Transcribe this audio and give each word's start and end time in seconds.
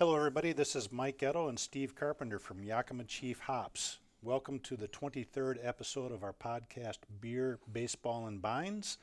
Hello, 0.00 0.16
everybody. 0.16 0.54
This 0.54 0.74
is 0.74 0.90
Mike 0.90 1.22
Edo 1.22 1.48
and 1.48 1.58
Steve 1.58 1.94
Carpenter 1.94 2.38
from 2.38 2.62
Yakima 2.62 3.04
Chief 3.04 3.38
Hops. 3.40 3.98
Welcome 4.22 4.58
to 4.60 4.74
the 4.74 4.88
23rd 4.88 5.58
episode 5.62 6.10
of 6.10 6.24
our 6.24 6.32
podcast, 6.32 7.00
Beer, 7.20 7.58
Baseball, 7.70 8.26
and 8.26 8.40
Bines. 8.40 8.96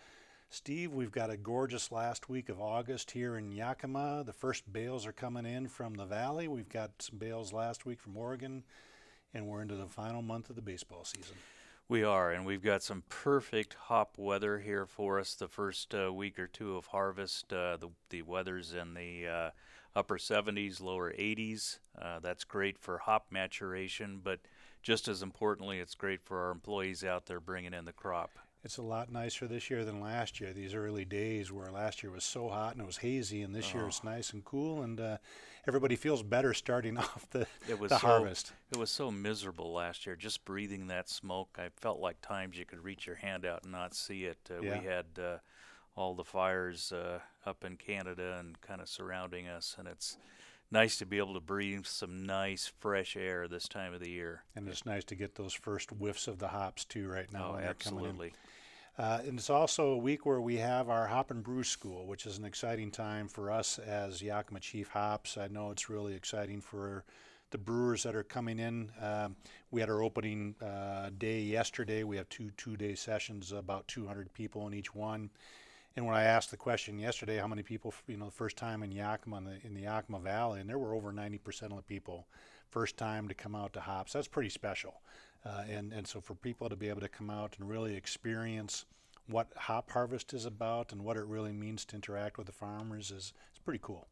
Steve, 0.49 0.91
we've 0.91 1.11
got 1.11 1.29
a 1.29 1.37
gorgeous 1.37 1.91
last 1.91 2.29
week 2.29 2.49
of 2.49 2.59
August 2.59 3.11
here 3.11 3.37
in 3.37 3.51
Yakima. 3.51 4.23
The 4.25 4.33
first 4.33 4.73
bales 4.73 5.05
are 5.05 5.11
coming 5.11 5.45
in 5.45 5.67
from 5.67 5.93
the 5.93 6.05
valley. 6.05 6.47
We've 6.47 6.67
got 6.67 6.89
some 6.97 7.19
bales 7.19 7.53
last 7.53 7.85
week 7.85 7.99
from 7.99 8.17
Oregon, 8.17 8.63
and 9.35 9.45
we're 9.45 9.61
into 9.61 9.75
the 9.75 9.85
final 9.85 10.23
month 10.23 10.49
of 10.49 10.55
the 10.55 10.63
baseball 10.63 11.03
season. 11.03 11.37
We 11.87 12.03
are, 12.03 12.31
and 12.31 12.43
we've 12.43 12.63
got 12.63 12.81
some 12.81 13.03
perfect 13.07 13.75
hop 13.75 14.17
weather 14.17 14.57
here 14.57 14.87
for 14.87 15.19
us 15.19 15.35
the 15.35 15.47
first 15.47 15.93
uh, 15.93 16.11
week 16.11 16.39
or 16.39 16.47
two 16.47 16.75
of 16.75 16.87
harvest. 16.87 17.53
Uh, 17.53 17.77
the, 17.77 17.89
the 18.09 18.23
weather's 18.23 18.73
in 18.73 18.95
the 18.95 19.27
uh, 19.27 19.49
upper 19.97 20.17
70s, 20.17 20.79
lower 20.79 21.11
80s. 21.11 21.79
Uh, 21.99 22.19
that's 22.19 22.43
great 22.43 22.77
for 22.77 22.99
hop 22.99 23.27
maturation, 23.31 24.21
but 24.23 24.39
just 24.83 25.07
as 25.07 25.23
importantly, 25.23 25.79
it's 25.79 25.95
great 25.95 26.21
for 26.23 26.45
our 26.45 26.51
employees 26.51 27.03
out 27.03 27.25
there 27.25 27.39
bringing 27.39 27.73
in 27.73 27.85
the 27.85 27.91
crop. 27.91 28.37
It's 28.63 28.77
a 28.77 28.83
lot 28.83 29.11
nicer 29.11 29.47
this 29.47 29.69
year 29.69 29.83
than 29.83 29.99
last 29.99 30.39
year. 30.39 30.53
These 30.53 30.75
early 30.75 31.05
days 31.05 31.51
where 31.51 31.71
last 31.71 32.03
year 32.03 32.11
was 32.11 32.23
so 32.23 32.49
hot 32.49 32.73
and 32.73 32.81
it 32.81 32.85
was 32.85 32.97
hazy, 32.97 33.41
and 33.41 33.55
this 33.55 33.71
oh. 33.73 33.79
year 33.79 33.87
it's 33.87 34.03
nice 34.03 34.33
and 34.33 34.45
cool, 34.45 34.83
and 34.83 34.99
uh, 34.99 35.17
everybody 35.67 35.95
feels 35.95 36.21
better 36.21 36.53
starting 36.53 36.97
off 36.97 37.25
the, 37.31 37.47
it 37.67 37.79
was 37.79 37.89
the 37.89 37.97
so, 37.97 38.07
harvest. 38.07 38.53
It 38.71 38.77
was 38.77 38.91
so 38.91 39.09
miserable 39.09 39.73
last 39.73 40.05
year, 40.05 40.15
just 40.15 40.45
breathing 40.45 40.87
that 40.87 41.09
smoke. 41.09 41.57
I 41.57 41.69
felt 41.75 41.99
like 41.99 42.21
times 42.21 42.57
you 42.57 42.65
could 42.65 42.83
reach 42.83 43.07
your 43.07 43.15
hand 43.15 43.45
out 43.45 43.63
and 43.63 43.71
not 43.71 43.95
see 43.95 44.25
it. 44.25 44.37
Uh, 44.49 44.61
yeah. 44.61 44.79
We 44.79 44.85
had 44.85 45.05
uh, 45.17 45.37
all 45.97 46.13
the 46.13 46.23
fires 46.23 46.93
uh, 46.93 47.19
up 47.45 47.65
in 47.65 47.75
Canada 47.75 48.37
and 48.39 48.61
kind 48.61 48.79
of 48.79 48.87
surrounding 48.87 49.47
us, 49.47 49.75
and 49.77 49.87
it's 49.87 50.17
nice 50.71 50.97
to 50.97 51.05
be 51.05 51.17
able 51.17 51.33
to 51.33 51.41
breathe 51.41 51.85
some 51.85 52.25
nice 52.25 52.71
fresh 52.79 53.17
air 53.17 53.47
this 53.47 53.67
time 53.67 53.93
of 53.93 53.99
the 53.99 54.09
year. 54.09 54.43
And 54.55 54.67
it's 54.67 54.85
nice 54.85 55.03
to 55.05 55.15
get 55.15 55.35
those 55.35 55.53
first 55.53 55.89
whiffs 55.89 56.27
of 56.27 56.39
the 56.39 56.49
hops 56.49 56.85
too 56.85 57.07
right 57.07 57.31
now. 57.33 57.55
Oh, 57.55 57.59
absolutely. 57.59 58.33
Uh, 58.97 59.19
and 59.25 59.37
it's 59.37 59.49
also 59.49 59.89
a 59.89 59.97
week 59.97 60.25
where 60.25 60.41
we 60.41 60.57
have 60.57 60.89
our 60.89 61.07
Hop 61.07 61.29
and 61.29 61.43
Brew 61.43 61.63
School, 61.63 62.07
which 62.07 62.25
is 62.25 62.37
an 62.37 62.45
exciting 62.45 62.89
time 62.89 63.27
for 63.27 63.51
us 63.51 63.79
as 63.79 64.21
Yakima 64.21 64.59
Chief 64.59 64.89
Hops. 64.89 65.37
I 65.37 65.47
know 65.47 65.71
it's 65.71 65.89
really 65.89 66.15
exciting 66.15 66.61
for 66.61 67.05
the 67.51 67.59
brewers 67.59 68.03
that 68.03 68.15
are 68.15 68.23
coming 68.23 68.59
in. 68.59 68.91
Um, 68.99 69.35
we 69.71 69.81
had 69.81 69.89
our 69.89 70.01
opening 70.01 70.55
uh, 70.61 71.11
day 71.17 71.41
yesterday. 71.41 72.03
We 72.03 72.17
have 72.17 72.27
two 72.29 72.49
two-day 72.57 72.95
sessions, 72.95 73.51
about 73.51 73.87
200 73.87 74.33
people 74.33 74.67
in 74.67 74.73
each 74.73 74.93
one. 74.93 75.29
And 75.97 76.05
when 76.05 76.15
I 76.15 76.25
asked 76.25 76.51
the 76.51 76.57
question 76.57 76.99
yesterday, 76.99 77.37
how 77.37 77.47
many 77.47 77.63
people, 77.63 77.91
you 78.05 78.17
know, 78.17 78.25
the 78.25 78.31
first 78.31 78.55
time 78.55 78.83
in 78.83 78.91
Yakima, 78.91 79.37
in 79.37 79.43
the, 79.45 79.57
in 79.63 79.73
the 79.73 79.81
Yakima 79.81 80.19
Valley, 80.19 80.61
and 80.61 80.69
there 80.69 80.77
were 80.77 80.93
over 80.93 81.11
90% 81.11 81.63
of 81.63 81.75
the 81.75 81.81
people 81.81 82.27
first 82.69 82.97
time 82.97 83.27
to 83.27 83.33
come 83.33 83.55
out 83.55 83.73
to 83.73 83.79
hops. 83.79 84.13
That's 84.13 84.27
pretty 84.27 84.49
special. 84.49 85.01
Uh, 85.43 85.63
and, 85.67 85.91
and 85.91 86.05
so 86.05 86.21
for 86.21 86.35
people 86.35 86.69
to 86.69 86.75
be 86.75 86.87
able 86.87 87.01
to 87.01 87.07
come 87.07 87.31
out 87.31 87.55
and 87.57 87.67
really 87.67 87.95
experience 87.95 88.85
what 89.25 89.47
hop 89.55 89.89
harvest 89.89 90.35
is 90.35 90.45
about 90.45 90.91
and 90.91 91.03
what 91.03 91.17
it 91.17 91.25
really 91.25 91.51
means 91.51 91.83
to 91.85 91.95
interact 91.95 92.37
with 92.37 92.45
the 92.45 92.53
farmers 92.53 93.09
is, 93.09 93.33
is 93.53 93.59
pretty 93.65 93.79
cool. 93.81 94.07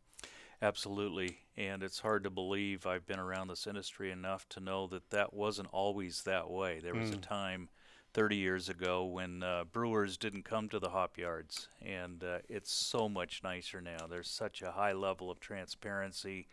Absolutely. 0.63 1.37
And 1.55 1.83
it's 1.83 1.99
hard 1.99 2.23
to 2.23 2.31
believe 2.31 2.87
I've 2.87 3.05
been 3.05 3.19
around 3.19 3.49
this 3.49 3.67
industry 3.67 4.09
enough 4.09 4.49
to 4.49 4.59
know 4.59 4.87
that 4.87 5.11
that 5.11 5.35
wasn't 5.35 5.69
always 5.71 6.23
that 6.23 6.49
way. 6.49 6.79
There 6.81 6.95
was 6.95 7.11
mm. 7.11 7.17
a 7.17 7.21
time 7.21 7.69
30 8.15 8.37
years 8.37 8.69
ago 8.69 9.03
when 9.03 9.43
uh, 9.43 9.65
brewers 9.73 10.15
didn't 10.15 10.45
come 10.45 10.69
to 10.69 10.79
the 10.79 10.87
hop 10.87 11.17
yards, 11.17 11.67
and 11.85 12.23
uh, 12.23 12.37
it's 12.47 12.71
so 12.71 13.09
much 13.09 13.41
nicer 13.43 13.81
now. 13.81 14.07
There's 14.09 14.29
such 14.29 14.61
a 14.61 14.71
high 14.71 14.93
level 14.93 15.29
of 15.29 15.41
transparency, 15.41 16.47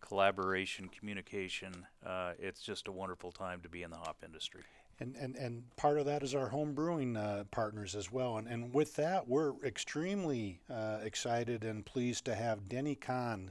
collaboration, 0.00 0.88
communication. 0.88 1.72
Uh, 2.06 2.34
it's 2.38 2.62
just 2.62 2.86
a 2.86 2.92
wonderful 2.92 3.32
time 3.32 3.60
to 3.62 3.68
be 3.68 3.82
in 3.82 3.90
the 3.90 3.96
hop 3.96 4.18
industry. 4.24 4.60
And, 5.00 5.16
and, 5.16 5.34
and 5.34 5.64
part 5.74 5.98
of 5.98 6.06
that 6.06 6.22
is 6.22 6.36
our 6.36 6.50
home 6.50 6.72
brewing 6.72 7.16
uh, 7.16 7.44
partners 7.50 7.96
as 7.96 8.12
well. 8.12 8.36
And, 8.36 8.46
and 8.46 8.72
with 8.72 8.94
that, 8.94 9.26
we're 9.26 9.54
extremely 9.64 10.60
uh, 10.70 10.98
excited 11.02 11.64
and 11.64 11.84
pleased 11.84 12.26
to 12.26 12.36
have 12.36 12.68
Denny 12.68 12.94
Conn 12.94 13.50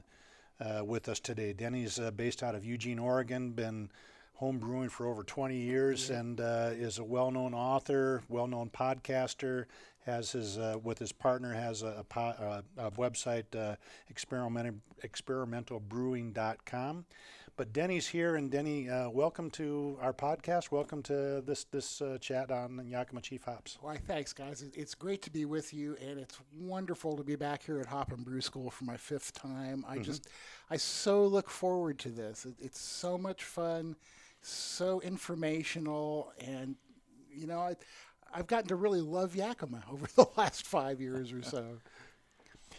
uh, 0.58 0.86
with 0.86 1.06
us 1.06 1.20
today. 1.20 1.52
Denny's 1.52 2.00
based 2.16 2.42
out 2.42 2.54
of 2.54 2.64
Eugene, 2.64 2.98
Oregon, 2.98 3.50
been 3.50 3.90
home 4.38 4.58
brewing 4.58 4.88
for 4.88 5.06
over 5.06 5.22
20 5.24 5.56
years 5.56 6.10
yeah. 6.10 6.20
and 6.20 6.40
uh, 6.40 6.70
is 6.72 7.00
a 7.00 7.04
well-known 7.04 7.54
author, 7.54 8.22
well-known 8.28 8.70
podcaster. 8.70 9.64
Has 10.06 10.30
his 10.32 10.56
uh, 10.56 10.76
with 10.82 10.98
his 10.98 11.12
partner 11.12 11.52
has 11.52 11.82
a, 11.82 12.02
a, 12.16 12.18
uh, 12.18 12.62
a 12.78 12.90
website 12.92 13.54
uh, 13.54 13.76
experimental 14.08 14.76
experimentalbrewing.com. 15.04 17.04
But 17.58 17.72
Denny's 17.72 18.06
here, 18.06 18.36
and 18.36 18.50
Denny, 18.50 18.88
uh, 18.88 19.10
welcome 19.10 19.50
to 19.50 19.98
our 20.00 20.14
podcast. 20.14 20.70
Welcome 20.70 21.02
to 21.02 21.42
this 21.44 21.64
this 21.64 22.00
uh, 22.00 22.16
chat 22.20 22.50
on 22.50 22.86
Yakima 22.88 23.20
Chief 23.20 23.44
Hops. 23.44 23.76
Why, 23.82 23.98
thanks, 23.98 24.32
guys. 24.32 24.64
It's 24.72 24.94
great 24.94 25.20
to 25.22 25.30
be 25.30 25.44
with 25.44 25.74
you, 25.74 25.96
and 26.00 26.18
it's 26.18 26.38
wonderful 26.56 27.16
to 27.16 27.24
be 27.24 27.36
back 27.36 27.64
here 27.64 27.80
at 27.80 27.86
Hop 27.86 28.12
and 28.12 28.24
Brew 28.24 28.40
School 28.40 28.70
for 28.70 28.84
my 28.84 28.96
fifth 28.96 29.34
time. 29.34 29.84
I 29.86 29.96
mm-hmm. 29.96 30.04
just, 30.04 30.28
I 30.70 30.78
so 30.78 31.26
look 31.26 31.50
forward 31.50 31.98
to 31.98 32.08
this. 32.08 32.46
It, 32.46 32.54
it's 32.60 32.80
so 32.80 33.18
much 33.18 33.44
fun 33.44 33.96
so 34.42 35.00
informational, 35.00 36.32
and 36.40 36.76
you 37.30 37.46
know, 37.46 37.60
I, 37.60 37.76
I've 38.32 38.46
gotten 38.46 38.68
to 38.68 38.76
really 38.76 39.00
love 39.00 39.34
Yakima 39.34 39.84
over 39.92 40.06
the 40.14 40.26
last 40.36 40.66
five 40.66 41.00
years 41.00 41.32
or 41.32 41.42
so. 41.42 41.78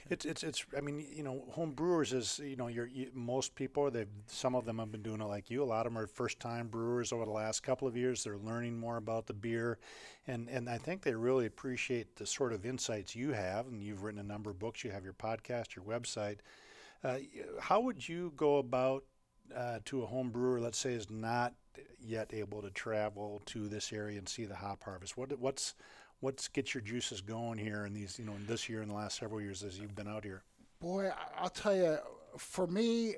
It's 0.09 0.25
it's 0.25 0.43
it's. 0.43 0.65
I 0.75 0.81
mean, 0.81 1.05
you 1.11 1.23
know, 1.23 1.45
home 1.51 1.71
brewers 1.71 2.13
is 2.13 2.39
you 2.43 2.55
know, 2.55 2.67
you're 2.67 2.87
you, 2.87 3.09
most 3.13 3.55
people. 3.55 3.89
They 3.91 4.05
some 4.27 4.55
of 4.55 4.65
them 4.65 4.79
have 4.79 4.91
been 4.91 5.03
doing 5.03 5.21
it 5.21 5.25
like 5.25 5.49
you. 5.49 5.63
A 5.63 5.65
lot 5.65 5.85
of 5.85 5.93
them 5.93 6.01
are 6.01 6.07
first 6.07 6.39
time 6.39 6.67
brewers 6.67 7.11
over 7.11 7.25
the 7.25 7.31
last 7.31 7.61
couple 7.61 7.87
of 7.87 7.95
years. 7.95 8.23
They're 8.23 8.37
learning 8.37 8.79
more 8.79 8.97
about 8.97 9.27
the 9.27 9.33
beer, 9.33 9.77
and 10.27 10.49
and 10.49 10.69
I 10.69 10.77
think 10.77 11.03
they 11.03 11.13
really 11.13 11.45
appreciate 11.45 12.15
the 12.15 12.25
sort 12.25 12.53
of 12.53 12.65
insights 12.65 13.15
you 13.15 13.33
have. 13.33 13.67
And 13.67 13.83
you've 13.83 14.03
written 14.03 14.19
a 14.19 14.23
number 14.23 14.49
of 14.49 14.57
books. 14.57 14.83
You 14.83 14.91
have 14.91 15.03
your 15.03 15.13
podcast, 15.13 15.75
your 15.75 15.85
website. 15.85 16.37
Uh, 17.03 17.17
how 17.59 17.79
would 17.79 18.07
you 18.07 18.33
go 18.35 18.57
about 18.57 19.03
uh, 19.55 19.79
to 19.85 20.03
a 20.03 20.05
home 20.05 20.29
brewer, 20.29 20.59
let's 20.59 20.77
say, 20.77 20.93
is 20.93 21.09
not 21.09 21.53
yet 22.01 22.31
able 22.33 22.61
to 22.61 22.69
travel 22.71 23.41
to 23.47 23.67
this 23.67 23.91
area 23.93 24.17
and 24.17 24.27
see 24.27 24.45
the 24.45 24.55
hop 24.55 24.83
harvest? 24.83 25.17
What 25.17 25.37
what's 25.39 25.75
what's 26.19 26.47
get 26.47 26.73
your 26.73 26.81
juices 26.81 27.21
going 27.21 27.57
here 27.57 27.85
in 27.85 27.93
these 27.93 28.19
you 28.19 28.25
know 28.25 28.33
in 28.33 28.45
this 28.45 28.69
year 28.69 28.81
and 28.81 28.89
the 28.89 28.95
last 28.95 29.17
several 29.17 29.41
years 29.41 29.63
as 29.63 29.79
you've 29.79 29.95
been 29.95 30.07
out 30.07 30.23
here? 30.23 30.43
Boy, 30.79 31.11
I'll 31.37 31.49
tell 31.49 31.75
you, 31.75 31.97
for 32.37 32.67
me, 32.67 33.15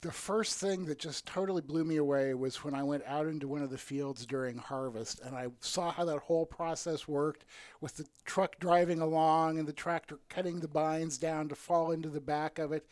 the 0.00 0.12
first 0.12 0.58
thing 0.58 0.84
that 0.86 0.98
just 0.98 1.26
totally 1.26 1.62
blew 1.62 1.84
me 1.84 1.96
away 1.96 2.32
was 2.34 2.62
when 2.62 2.74
I 2.74 2.82
went 2.82 3.02
out 3.06 3.26
into 3.26 3.48
one 3.48 3.62
of 3.62 3.70
the 3.70 3.78
fields 3.78 4.24
during 4.24 4.56
harvest 4.56 5.20
and 5.24 5.34
I 5.34 5.48
saw 5.60 5.90
how 5.90 6.04
that 6.04 6.20
whole 6.20 6.46
process 6.46 7.08
worked 7.08 7.44
with 7.80 7.96
the 7.96 8.06
truck 8.24 8.58
driving 8.58 9.00
along 9.00 9.58
and 9.58 9.66
the 9.66 9.72
tractor 9.72 10.18
cutting 10.28 10.60
the 10.60 10.68
bines 10.68 11.18
down 11.18 11.48
to 11.48 11.54
fall 11.54 11.90
into 11.90 12.08
the 12.08 12.20
back 12.20 12.58
of 12.58 12.72
it. 12.72 12.86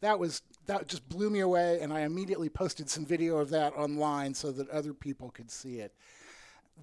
That 0.00 0.18
was 0.18 0.42
that 0.66 0.88
just 0.88 1.08
blew 1.08 1.30
me 1.30 1.40
away, 1.40 1.80
and 1.80 1.92
I 1.92 2.00
immediately 2.00 2.48
posted 2.48 2.88
some 2.88 3.04
video 3.04 3.38
of 3.38 3.50
that 3.50 3.74
online 3.74 4.34
so 4.34 4.52
that 4.52 4.68
other 4.70 4.94
people 4.94 5.30
could 5.30 5.50
see 5.50 5.78
it. 5.78 5.94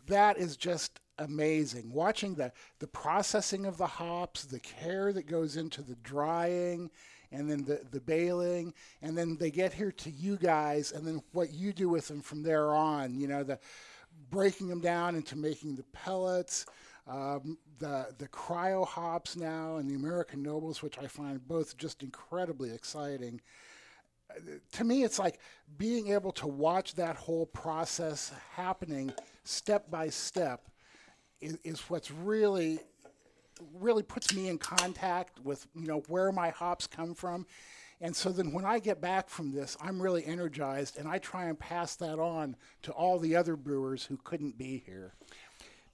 That 0.07 0.37
is 0.37 0.57
just 0.57 0.99
amazing. 1.19 1.91
Watching 1.91 2.35
the, 2.35 2.51
the 2.79 2.87
processing 2.87 3.65
of 3.65 3.77
the 3.77 3.87
hops, 3.87 4.43
the 4.43 4.59
care 4.59 5.13
that 5.13 5.27
goes 5.27 5.57
into 5.57 5.81
the 5.81 5.95
drying, 6.03 6.91
and 7.31 7.49
then 7.49 7.63
the, 7.63 7.81
the 7.91 7.99
baling, 7.99 8.73
and 9.01 9.17
then 9.17 9.37
they 9.37 9.51
get 9.51 9.73
here 9.73 9.91
to 9.91 10.09
you 10.09 10.37
guys, 10.37 10.91
and 10.91 11.05
then 11.05 11.21
what 11.33 11.51
you 11.51 11.73
do 11.73 11.89
with 11.89 12.07
them 12.07 12.21
from 12.21 12.43
there 12.43 12.73
on, 12.73 13.19
you 13.19 13.27
know, 13.27 13.43
the 13.43 13.59
breaking 14.29 14.67
them 14.67 14.81
down 14.81 15.15
into 15.15 15.35
making 15.35 15.75
the 15.75 15.83
pellets, 15.93 16.65
um, 17.07 17.57
the 17.79 18.07
the 18.17 18.27
cryo 18.29 18.85
hops 18.85 19.35
now, 19.35 19.77
and 19.77 19.89
the 19.89 19.95
American 19.95 20.41
Nobles, 20.41 20.81
which 20.81 20.97
I 20.97 21.07
find 21.07 21.45
both 21.47 21.77
just 21.77 22.03
incredibly 22.03 22.71
exciting 22.71 23.41
to 24.73 24.83
me, 24.83 25.03
it's 25.03 25.19
like 25.19 25.39
being 25.77 26.09
able 26.09 26.31
to 26.33 26.47
watch 26.47 26.95
that 26.95 27.15
whole 27.15 27.45
process 27.45 28.31
happening 28.53 29.11
step 29.43 29.89
by 29.89 30.09
step 30.09 30.69
is, 31.41 31.57
is 31.63 31.79
what's 31.89 32.11
really 32.11 32.79
really 33.79 34.03
puts 34.03 34.35
me 34.35 34.49
in 34.49 34.57
contact 34.57 35.39
with 35.43 35.65
you 35.73 35.87
know 35.87 36.03
where 36.09 36.31
my 36.31 36.49
hops 36.49 36.85
come 36.85 37.15
from 37.15 37.45
and 37.99 38.15
so 38.15 38.31
then 38.31 38.51
when 38.51 38.65
I 38.65 38.79
get 38.79 39.01
back 39.01 39.27
from 39.27 39.51
this, 39.51 39.75
I'm 39.81 40.01
really 40.01 40.23
energized 40.23 40.97
and 40.97 41.07
I 41.07 41.17
try 41.17 41.45
and 41.45 41.57
pass 41.57 41.95
that 41.95 42.19
on 42.19 42.55
to 42.83 42.91
all 42.91 43.17
the 43.17 43.35
other 43.35 43.55
brewers 43.55 44.05
who 44.05 44.17
couldn't 44.17 44.57
be 44.57 44.83
here. 44.85 45.13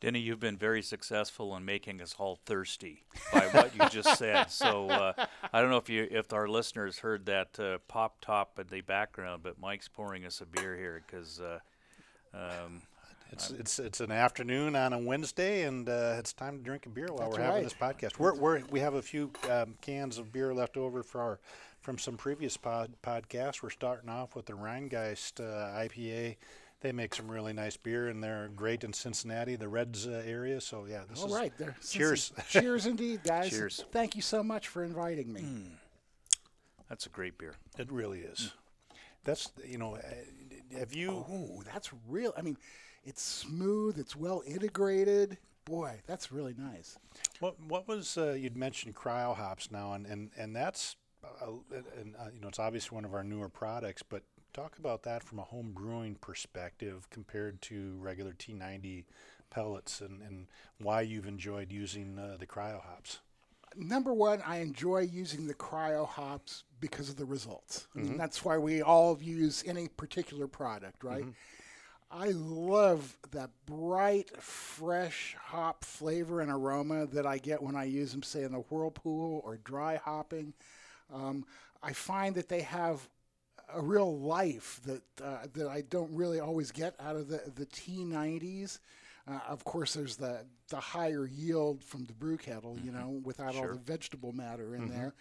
Denny, 0.04 0.20
you've 0.20 0.42
been 0.42 0.58
very 0.58 0.82
successful 0.82 1.56
in 1.56 1.64
making 1.64 2.02
us 2.02 2.14
all 2.20 2.38
thirsty 2.46 3.06
by 3.32 3.48
what 3.48 3.74
you 3.74 3.88
just 3.88 4.18
said. 4.18 4.52
So 4.52 4.90
uh, 4.90 5.14
I 5.54 5.62
don't 5.62 5.70
know 5.70 5.78
if 5.78 5.88
you, 5.88 6.06
if 6.12 6.34
our 6.34 6.46
listeners 6.46 7.00
heard 7.00 7.26
that 7.28 7.58
uh, 7.58 7.78
pop 7.88 8.20
top 8.20 8.60
in 8.60 8.68
the 8.68 8.82
background, 8.82 9.44
but 9.44 9.58
Mike's 9.62 9.88
pouring 9.88 10.26
us 10.26 10.42
a 10.42 10.46
beer 10.46 10.76
here 10.76 11.02
because. 11.08 11.40
Uh, 11.40 11.60
um, 12.34 12.82
it's, 13.32 13.50
it's 13.50 13.80
it's 13.80 14.00
an 14.00 14.12
afternoon 14.12 14.76
on 14.76 14.94
a 14.94 15.00
Wednesday, 15.00 15.64
and 15.64 15.90
uh, 15.90 16.16
it's 16.20 16.34
time 16.34 16.58
to 16.60 16.64
drink 16.64 16.86
a 16.86 16.90
beer 16.90 17.08
while 17.10 17.30
we're 17.32 17.38
right. 17.38 17.46
having 17.46 17.64
this 17.64 17.74
podcast. 17.74 18.20
We're, 18.20 18.36
we're, 18.36 18.62
we 18.70 18.80
have 18.82 18.94
a 18.94 19.02
few 19.02 19.32
um, 19.50 19.74
cans 19.82 20.20
of 20.20 20.32
beer 20.32 20.54
left 20.54 20.78
over 20.78 21.02
for 21.02 21.22
our 21.22 21.40
from 21.82 21.98
some 21.98 22.16
previous 22.16 22.58
pod, 22.58 22.92
podcasts. 23.02 23.64
We're 23.64 23.72
starting 23.72 24.10
off 24.10 24.36
with 24.36 24.46
the 24.46 24.54
Rhinegeist 24.54 25.40
uh, 25.40 25.80
IPA. 25.80 26.36
They 26.84 26.92
make 26.92 27.16
some 27.16 27.32
really 27.32 27.54
nice 27.54 27.78
beer, 27.78 28.10
and 28.10 28.22
they're 28.22 28.50
great 28.54 28.84
in 28.84 28.92
Cincinnati, 28.92 29.56
the 29.56 29.70
Reds 29.70 30.06
uh, 30.06 30.22
area. 30.26 30.60
So 30.60 30.86
yeah, 30.86 31.04
this 31.10 31.22
All 31.22 31.28
is 31.28 31.34
right, 31.34 31.58
there. 31.58 31.78
cheers. 31.90 32.34
cheers, 32.50 32.86
indeed, 32.86 33.22
guys. 33.24 33.52
Cheers. 33.52 33.86
Thank 33.94 34.18
you 34.18 34.22
so 34.22 34.44
much 34.44 34.68
for 34.68 34.84
inviting 34.84 35.32
me. 35.32 35.46
That's 36.90 37.06
a 37.06 37.10
great 37.10 37.38
beer. 37.38 37.56
It 37.80 37.90
really 37.90 38.20
is. 38.20 38.52
That's 39.24 39.50
you 39.66 39.78
know, 39.78 39.96
uh, 39.96 40.78
have 40.78 40.94
you? 40.94 41.26
Oh, 41.30 41.64
that's 41.72 41.90
real. 42.10 42.34
I 42.38 42.42
mean, 42.42 42.58
it's 43.06 43.22
smooth. 43.22 43.98
It's 43.98 44.14
well 44.18 44.44
integrated. 44.46 45.38
Boy, 45.64 46.02
that's 46.06 46.34
really 46.34 46.54
nice. 46.58 46.98
What 47.40 47.56
what 47.66 47.88
was 47.88 48.18
uh, 48.18 48.34
you'd 48.34 48.58
mentioned 48.58 48.94
cryo 48.94 49.34
hops 49.34 49.72
now, 49.72 49.94
and 49.94 50.06
and 50.06 50.32
and 50.38 50.54
that's 50.54 50.98
uh, 51.24 51.46
and 51.98 52.16
uh, 52.20 52.26
you 52.34 52.42
know 52.42 52.50
it's 52.50 52.60
obviously 52.60 52.94
one 52.94 53.06
of 53.06 53.14
our 53.14 53.24
newer 53.24 53.48
products, 53.48 54.04
but 54.04 54.24
talk 54.54 54.78
about 54.78 55.04
that 55.04 55.24
from 55.24 55.40
a 55.40 55.44
home 55.44 55.72
brewing 55.74 56.16
perspective 56.16 57.08
compared 57.10 57.62
to 57.64 57.98
regular 58.00 58.34
T90 58.34 59.06
pellets, 59.50 60.02
and 60.02 60.22
and 60.22 60.48
why 60.80 61.02
you've 61.02 61.28
enjoyed 61.28 61.72
using 61.72 62.18
uh, 62.18 62.38
the 62.40 62.46
cryo 62.48 62.82
hops. 62.82 63.20
Number 63.76 64.14
one, 64.14 64.42
I 64.46 64.58
enjoy 64.58 65.00
using 65.00 65.48
the 65.48 65.56
cryo 65.56 66.08
hops 66.08 66.64
because 66.80 67.10
of 67.10 67.16
the 67.16 67.26
results. 67.26 67.88
I 67.96 68.00
mean, 68.00 68.18
that's 68.18 68.46
why 68.46 68.58
we 68.60 68.84
all 68.84 69.18
use 69.20 69.64
any 69.66 69.88
particular 69.88 70.48
product, 70.48 71.04
right? 71.04 71.26
I 72.12 72.28
love 72.28 73.18
that 73.32 73.50
bright, 73.66 74.30
fresh 74.40 75.36
hop 75.42 75.84
flavor 75.84 76.42
and 76.42 76.52
aroma 76.52 77.08
that 77.08 77.26
I 77.26 77.40
get 77.40 77.64
when 77.64 77.76
I 77.76 77.86
use 77.86 78.12
them, 78.12 78.22
say, 78.22 78.44
in 78.44 78.52
the 78.52 78.60
whirlpool 78.60 79.42
or 79.44 79.58
dry 79.58 79.96
hopping. 79.96 80.54
Um, 81.12 81.44
I 81.82 81.94
find 81.94 82.36
that 82.36 82.50
they 82.50 82.62
have 82.62 83.10
a 83.74 83.82
real 83.82 84.18
life 84.20 84.80
that 84.86 85.02
uh, 85.24 85.46
that 85.54 85.68
I 85.68 85.82
don't 85.82 86.14
really 86.16 86.40
always 86.40 86.72
get 86.72 86.96
out 87.00 87.16
of 87.16 87.28
the 87.28 87.42
the 87.56 87.66
T90s. 87.66 88.80
Uh, 89.26 89.40
of 89.48 89.64
course, 89.64 89.94
there's 89.94 90.18
the 90.18 90.46
the 90.68 90.80
higher 90.80 91.26
yield 91.26 91.82
from 91.84 92.04
the 92.06 92.14
brew 92.14 92.36
kettle, 92.36 92.78
you 92.84 92.92
know, 92.92 93.22
without 93.24 93.56
all 93.56 93.62
the 93.68 93.80
vegetable 93.80 94.34
matter 94.34 94.76
in 94.76 94.90
there, 94.90 95.14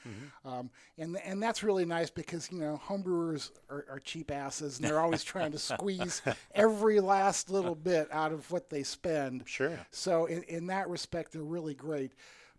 Um, 0.44 0.71
and 0.99 1.17
and 1.25 1.41
that's 1.41 1.62
really 1.62 1.85
nice 1.85 2.11
because 2.11 2.50
you 2.50 2.59
know 2.59 2.81
homebrewers 2.85 3.53
are, 3.71 3.87
are 3.89 4.00
cheap 4.00 4.33
asses 4.33 4.79
and 4.79 4.89
they're 4.89 4.99
always 4.99 5.23
trying 5.23 5.53
to 5.53 5.59
squeeze 5.59 6.21
every 6.55 6.99
last 6.99 7.49
little 7.49 7.77
bit 7.77 8.09
out 8.11 8.33
of 8.33 8.50
what 8.50 8.71
they 8.71 8.83
spend. 8.83 9.44
Sure. 9.47 9.79
So 9.93 10.27
in, 10.27 10.43
in 10.44 10.67
that 10.67 10.89
respect, 10.89 11.33
they're 11.33 11.43
really 11.43 11.75
great. 11.75 12.12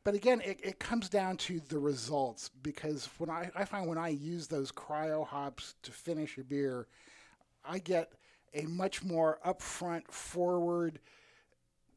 But 0.04 0.16
again, 0.16 0.42
it, 0.42 0.60
it 0.62 0.80
comes 0.80 1.08
down 1.08 1.38
to 1.38 1.62
the 1.70 1.80
results 1.80 2.50
because 2.62 3.10
when 3.18 3.30
I, 3.30 3.50
I 3.56 3.66
find 3.66 3.88
when 3.88 3.98
I 3.98 4.10
use 4.10 4.48
those 4.48 4.72
cryo 4.72 5.26
hops 5.26 5.76
to 5.84 5.92
finish 5.92 6.38
a 6.38 6.44
beer, 6.44 6.88
I 7.64 7.80
get 7.80 8.12
a 8.54 8.64
much 8.64 9.04
more 9.04 9.40
upfront, 9.46 10.12
forward, 10.12 11.00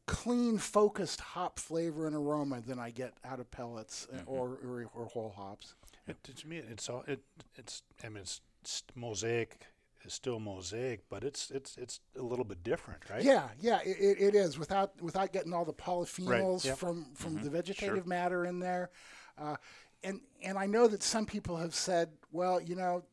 clean, 0.05 0.57
focused 0.57 1.19
hop 1.19 1.59
flavor 1.59 2.07
and 2.07 2.15
aroma 2.15 2.61
than 2.61 2.79
I 2.79 2.91
get 2.91 3.13
out 3.25 3.39
of 3.39 3.51
pellets 3.51 4.07
uh, 4.13 4.21
or, 4.25 4.57
or 4.65 4.89
or 4.95 5.05
whole 5.05 5.33
hops. 5.35 5.75
It, 6.07 6.23
to 6.23 6.47
me, 6.47 6.57
it's 6.57 6.89
all 6.89 7.03
it. 7.07 7.19
It's 7.55 7.83
I 8.03 8.07
mean, 8.07 8.19
it's, 8.19 8.39
it's 8.61 8.83
mosaic 8.95 9.59
is 10.07 10.13
still 10.13 10.39
mosaic, 10.39 11.03
but 11.09 11.23
it's 11.23 11.51
it's 11.51 11.77
it's 11.77 11.99
a 12.17 12.21
little 12.21 12.45
bit 12.45 12.63
different, 12.63 13.09
right? 13.09 13.21
Yeah, 13.21 13.49
yeah, 13.59 13.79
it, 13.85 14.17
it- 14.19 14.35
is 14.35 14.57
without 14.57 14.99
without 15.01 15.31
getting 15.31 15.53
all 15.53 15.65
the 15.65 15.73
polyphenols 15.73 16.65
yep. 16.65 16.77
from 16.77 17.05
from 17.13 17.41
the 17.41 17.49
vegetative 17.49 18.07
matter 18.07 18.45
in 18.45 18.59
there, 18.59 18.89
uh, 19.37 19.55
and 20.03 20.21
and 20.43 20.57
I 20.57 20.65
know 20.65 20.87
that 20.87 21.03
some 21.03 21.25
people 21.25 21.57
have 21.57 21.75
said, 21.75 22.09
well, 22.31 22.61
you 22.61 22.75
know, 22.75 23.03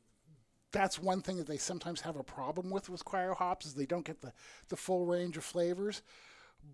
that's 0.72 0.98
one 0.98 1.20
thing 1.20 1.36
that 1.38 1.46
they 1.46 1.56
sometimes 1.56 2.00
have 2.02 2.16
a 2.16 2.24
problem 2.24 2.70
with 2.70 2.88
with 2.88 3.04
cryo 3.04 3.36
hops 3.36 3.66
is 3.66 3.74
they 3.74 3.86
don't 3.86 4.04
get 4.04 4.20
the 4.20 4.32
the 4.68 4.76
full 4.76 5.04
range 5.06 5.36
of 5.36 5.44
flavors. 5.44 6.02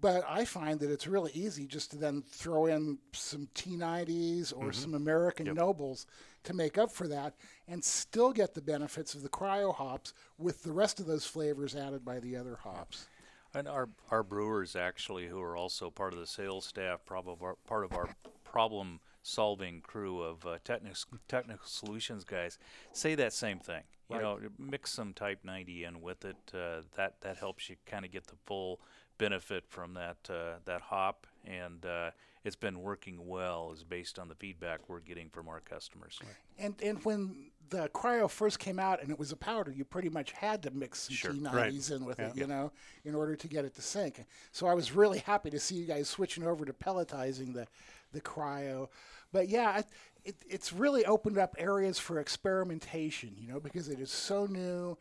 But 0.00 0.24
I 0.28 0.44
find 0.44 0.80
that 0.80 0.90
it's 0.90 1.06
really 1.06 1.30
easy 1.34 1.66
just 1.66 1.90
to 1.90 1.96
then 1.96 2.22
throw 2.22 2.66
in 2.66 2.98
some 3.12 3.48
T90s 3.54 4.52
or 4.56 4.72
some 4.72 4.94
American 4.94 5.52
Nobles 5.52 6.06
to 6.44 6.54
make 6.54 6.78
up 6.78 6.90
for 6.90 7.06
that 7.08 7.34
and 7.68 7.84
still 7.84 8.32
get 8.32 8.54
the 8.54 8.62
benefits 8.62 9.14
of 9.14 9.22
the 9.22 9.28
cryo 9.28 9.74
hops 9.74 10.14
with 10.38 10.62
the 10.62 10.72
rest 10.72 11.00
of 11.00 11.06
those 11.06 11.26
flavors 11.26 11.76
added 11.76 12.04
by 12.04 12.18
the 12.18 12.36
other 12.36 12.56
hops. 12.62 13.06
And 13.52 13.66
our 13.66 13.88
our 14.10 14.22
brewers 14.22 14.76
actually, 14.76 15.26
who 15.26 15.40
are 15.40 15.56
also 15.56 15.90
part 15.90 16.12
of 16.12 16.20
the 16.20 16.26
sales 16.26 16.64
staff, 16.64 17.00
probably 17.04 17.52
part 17.66 17.84
of 17.84 17.92
our 17.92 18.08
problem 18.44 19.00
solving 19.22 19.80
crew 19.80 20.22
of 20.22 20.46
uh, 20.46 20.58
technical 20.64 21.18
technical 21.28 21.66
solutions 21.66 22.24
guys, 22.24 22.58
say 22.92 23.14
that 23.16 23.32
same 23.32 23.58
thing. 23.58 23.82
You 24.08 24.18
know, 24.18 24.40
mix 24.58 24.90
some 24.90 25.12
Type 25.12 25.44
90 25.44 25.84
in 25.84 26.00
with 26.00 26.24
it. 26.24 26.36
Uh, 26.52 26.82
that 26.96 27.20
that 27.20 27.36
helps 27.36 27.70
you 27.70 27.76
kind 27.86 28.04
of 28.04 28.10
get 28.10 28.26
the 28.26 28.34
full 28.44 28.80
benefit 29.20 29.64
from 29.68 29.94
that 29.94 30.16
uh, 30.28 30.54
that 30.64 30.80
hop, 30.80 31.26
and 31.44 31.84
uh, 31.86 32.10
it's 32.44 32.56
been 32.56 32.80
working 32.82 33.28
well. 33.28 33.70
Is 33.72 33.84
based 33.84 34.18
on 34.18 34.28
the 34.28 34.34
feedback 34.34 34.88
we're 34.88 35.00
getting 35.00 35.28
from 35.28 35.48
our 35.48 35.60
customers. 35.60 36.18
And 36.58 36.74
and 36.82 37.04
when 37.04 37.50
the 37.68 37.88
cryo 37.90 38.28
first 38.28 38.58
came 38.58 38.80
out 38.80 39.00
and 39.00 39.12
it 39.12 39.18
was 39.18 39.30
a 39.30 39.36
powder, 39.36 39.70
you 39.70 39.84
pretty 39.84 40.08
much 40.08 40.32
had 40.32 40.60
to 40.64 40.72
mix 40.72 41.02
some 41.02 41.14
Sure. 41.14 41.30
T90s 41.32 41.54
Right. 41.54 41.90
in 41.90 42.04
with 42.04 42.18
it, 42.18 42.34
you 42.34 42.48
know, 42.48 42.72
in 43.04 43.14
order 43.14 43.36
to 43.36 43.46
get 43.46 43.64
it 43.64 43.76
to 43.76 43.82
sink. 43.82 44.24
So 44.50 44.66
I 44.66 44.74
was 44.74 44.90
really 44.90 45.20
happy 45.20 45.50
to 45.50 45.60
see 45.60 45.76
you 45.76 45.86
guys 45.86 46.08
switching 46.08 46.44
over 46.44 46.64
to 46.64 46.72
pelletizing 46.72 47.54
the 47.54 47.68
the 48.12 48.20
cryo. 48.20 48.88
But 49.32 49.48
yeah, 49.48 49.78
it, 49.78 49.86
it, 50.24 50.36
it's 50.48 50.72
really 50.72 51.04
opened 51.06 51.38
up 51.38 51.54
areas 51.58 52.00
for 52.00 52.18
experimentation, 52.18 53.36
you 53.38 53.46
know, 53.46 53.60
because 53.60 53.88
it 53.88 54.00
is 54.00 54.10
so 54.10 54.46
new 54.46 54.98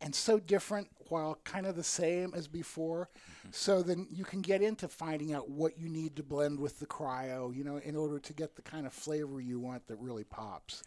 and 0.00 0.14
so 0.14 0.38
different 0.38 0.88
while 1.08 1.38
kind 1.44 1.66
of 1.66 1.76
the 1.76 1.84
same 1.84 2.32
as 2.34 2.46
before. 2.46 3.08
So 3.50 3.82
then 3.82 4.06
you 4.10 4.24
can 4.24 4.40
get 4.40 4.62
into 4.62 4.88
finding 4.88 5.32
out 5.32 5.48
what 5.50 5.78
you 5.78 5.88
need 5.88 6.16
to 6.16 6.22
blend 6.22 6.60
with 6.60 6.78
the 6.78 6.86
cryo, 6.86 7.54
you 7.54 7.64
know, 7.64 7.78
in 7.78 7.96
order 7.96 8.18
to 8.18 8.32
get 8.32 8.54
the 8.56 8.62
kind 8.62 8.86
of 8.86 8.92
flavor 8.92 9.40
you 9.40 9.58
want 9.58 9.86
that 9.88 9.96
really 9.96 10.24
pops. 10.24 10.82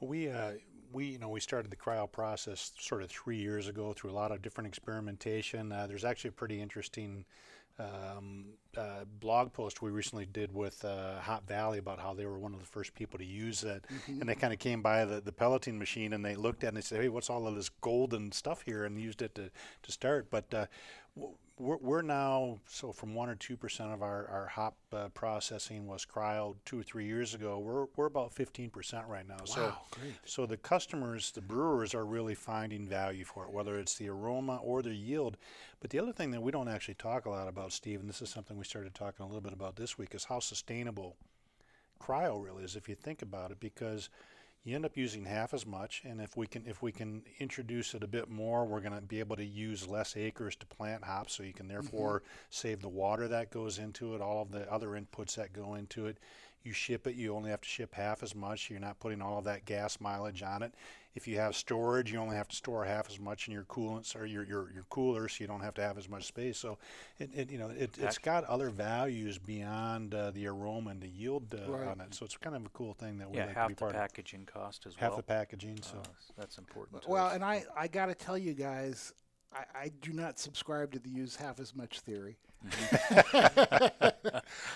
Well, 0.00 0.08
we 0.08 0.28
uh, 0.28 0.52
we 0.92 1.06
you 1.06 1.18
know 1.18 1.28
we 1.28 1.40
started 1.40 1.70
the 1.70 1.76
cryo 1.76 2.10
process 2.10 2.72
sort 2.78 3.02
of 3.02 3.10
three 3.10 3.38
years 3.38 3.68
ago 3.68 3.92
through 3.92 4.10
a 4.10 4.12
lot 4.12 4.32
of 4.32 4.42
different 4.42 4.68
experimentation. 4.68 5.72
Uh, 5.72 5.86
there's 5.86 6.04
actually 6.04 6.28
a 6.28 6.32
pretty 6.32 6.60
interesting 6.60 7.24
um, 7.78 8.46
uh, 8.76 9.04
blog 9.20 9.52
post 9.52 9.82
we 9.82 9.90
recently 9.90 10.26
did 10.26 10.54
with 10.54 10.84
uh, 10.84 11.18
Hop 11.20 11.46
Valley 11.46 11.78
about 11.78 11.98
how 11.98 12.14
they 12.14 12.26
were 12.26 12.38
one 12.38 12.54
of 12.54 12.60
the 12.60 12.66
first 12.66 12.94
people 12.94 13.18
to 13.18 13.24
use 13.24 13.64
it, 13.64 13.84
and 14.08 14.28
they 14.28 14.34
kind 14.34 14.52
of 14.52 14.58
came 14.58 14.82
by 14.82 15.04
the, 15.04 15.20
the 15.20 15.32
pelleting 15.32 15.78
machine 15.78 16.12
and 16.12 16.24
they 16.24 16.36
looked 16.36 16.62
at 16.62 16.66
it 16.66 16.68
and 16.68 16.76
they 16.76 16.82
said, 16.82 17.00
"Hey, 17.00 17.08
what's 17.08 17.30
all 17.30 17.46
of 17.46 17.54
this 17.54 17.68
golden 17.68 18.32
stuff 18.32 18.62
here?" 18.62 18.84
and 18.84 19.00
used 19.00 19.22
it 19.22 19.34
to 19.34 19.50
to 19.82 19.92
start. 19.92 20.30
But 20.30 20.52
uh, 20.52 20.66
we're, 21.58 21.78
we're 21.78 22.02
now 22.02 22.58
so 22.66 22.92
from 22.92 23.14
one 23.14 23.28
or 23.28 23.34
two 23.34 23.56
percent 23.56 23.90
of 23.92 24.02
our 24.02 24.28
our 24.28 24.46
hop 24.46 24.76
uh, 24.92 25.08
processing 25.08 25.86
was 25.86 26.04
cryo 26.04 26.54
two 26.64 26.80
or 26.80 26.82
three 26.82 27.06
years 27.06 27.34
ago. 27.34 27.58
We're 27.58 27.86
we're 27.96 28.06
about 28.06 28.32
fifteen 28.32 28.70
percent 28.70 29.06
right 29.08 29.26
now. 29.26 29.44
so 29.44 29.72
great. 29.90 30.14
so 30.24 30.44
the 30.46 30.56
customers, 30.58 31.30
the 31.30 31.40
brewers, 31.40 31.94
are 31.94 32.04
really 32.04 32.34
finding 32.34 32.86
value 32.86 33.24
for 33.24 33.44
it, 33.44 33.50
whether 33.50 33.78
it's 33.78 33.94
the 33.94 34.08
aroma 34.08 34.60
or 34.62 34.82
the 34.82 34.94
yield. 34.94 35.36
But 35.80 35.90
the 35.90 35.98
other 35.98 36.12
thing 36.12 36.30
that 36.32 36.42
we 36.42 36.52
don't 36.52 36.68
actually 36.68 36.94
talk 36.94 37.26
a 37.26 37.30
lot 37.30 37.48
about, 37.48 37.72
Steve, 37.72 38.00
and 38.00 38.08
this 38.08 38.22
is 38.22 38.28
something 38.28 38.56
we 38.56 38.64
started 38.64 38.94
talking 38.94 39.24
a 39.24 39.26
little 39.26 39.40
bit 39.40 39.52
about 39.52 39.76
this 39.76 39.96
week, 39.96 40.14
is 40.14 40.24
how 40.24 40.40
sustainable 40.40 41.16
cryo 42.00 42.42
really 42.44 42.64
is 42.64 42.76
if 42.76 42.88
you 42.88 42.94
think 42.94 43.22
about 43.22 43.50
it, 43.50 43.60
because 43.60 44.10
you 44.66 44.74
end 44.74 44.84
up 44.84 44.96
using 44.96 45.24
half 45.24 45.54
as 45.54 45.64
much, 45.64 46.02
and 46.04 46.20
if 46.20 46.36
we 46.36 46.48
can 46.48 46.64
if 46.66 46.82
we 46.82 46.90
can 46.90 47.22
introduce 47.38 47.94
it 47.94 48.02
a 48.02 48.08
bit 48.08 48.28
more, 48.28 48.64
we're 48.66 48.80
going 48.80 48.96
to 48.96 49.00
be 49.00 49.20
able 49.20 49.36
to 49.36 49.44
use 49.44 49.86
less 49.86 50.16
acres 50.16 50.56
to 50.56 50.66
plant 50.66 51.04
hops, 51.04 51.34
so 51.34 51.44
you 51.44 51.52
can 51.52 51.66
mm-hmm. 51.66 51.74
therefore 51.74 52.24
save 52.50 52.82
the 52.82 52.88
water 52.88 53.28
that 53.28 53.52
goes 53.52 53.78
into 53.78 54.16
it, 54.16 54.20
all 54.20 54.42
of 54.42 54.50
the 54.50 54.70
other 54.70 54.88
inputs 54.88 55.36
that 55.36 55.52
go 55.52 55.74
into 55.74 56.06
it. 56.06 56.18
You 56.64 56.72
ship 56.72 57.06
it, 57.06 57.14
you 57.14 57.32
only 57.32 57.50
have 57.50 57.60
to 57.60 57.68
ship 57.68 57.94
half 57.94 58.24
as 58.24 58.34
much. 58.34 58.68
You're 58.68 58.80
not 58.80 58.98
putting 58.98 59.22
all 59.22 59.38
of 59.38 59.44
that 59.44 59.66
gas 59.66 60.00
mileage 60.00 60.42
on 60.42 60.64
it. 60.64 60.74
If 61.16 61.26
you 61.26 61.38
have 61.38 61.56
storage, 61.56 62.12
you 62.12 62.18
only 62.18 62.36
have 62.36 62.46
to 62.48 62.56
store 62.56 62.84
half 62.84 63.08
as 63.10 63.18
much 63.18 63.48
in 63.48 63.54
your 63.54 63.64
coolants 63.64 64.14
or 64.14 64.26
your 64.26 64.44
your, 64.44 64.70
your 64.72 64.84
cooler, 64.90 65.28
so 65.28 65.42
you 65.42 65.48
don't 65.48 65.62
have 65.62 65.74
to 65.74 65.82
have 65.82 65.96
as 65.98 66.08
much 66.08 66.26
space. 66.26 66.58
So, 66.58 66.76
it, 67.18 67.30
it 67.34 67.50
you 67.50 67.58
know 67.58 67.70
it, 67.70 67.96
it's 67.98 68.18
got 68.18 68.44
other 68.44 68.68
values 68.70 69.38
beyond 69.38 70.14
uh, 70.14 70.30
the 70.30 70.46
aroma 70.46 70.90
and 70.90 71.00
the 71.00 71.08
yield 71.08 71.54
uh, 71.54 71.72
Right. 71.72 71.88
on 71.88 72.00
it. 72.02 72.14
So 72.14 72.24
it's 72.26 72.36
kind 72.36 72.54
of 72.54 72.66
a 72.66 72.68
cool 72.68 72.92
thing 72.92 73.18
that 73.18 73.30
we 73.30 73.38
Yeah, 73.38 73.46
like 73.46 73.54
to 73.54 73.60
half 73.60 73.68
be 73.68 73.74
the 73.74 73.80
part 73.80 73.94
of. 73.94 74.00
packaging 74.02 74.44
cost 74.46 74.86
as 74.86 74.94
Half 74.96 75.10
well. 75.10 75.16
the 75.18 75.22
packaging. 75.24 75.78
So 75.82 75.98
Uh, 75.98 76.02
that's 76.38 76.58
important. 76.58 77.02
to 77.02 77.08
Well, 77.10 77.28
us. 77.28 77.34
and 77.34 77.44
I, 77.44 77.64
I 77.76 77.88
got 77.88 78.06
to 78.06 78.14
tell 78.14 78.36
you 78.36 78.52
guys, 78.52 79.12
I, 79.54 79.64
I 79.84 79.88
do 80.02 80.12
not 80.12 80.38
subscribe 80.38 80.92
to 80.92 80.98
the 80.98 81.08
use 81.08 81.34
half 81.34 81.58
as 81.60 81.74
much 81.74 82.00
theory. 82.00 82.36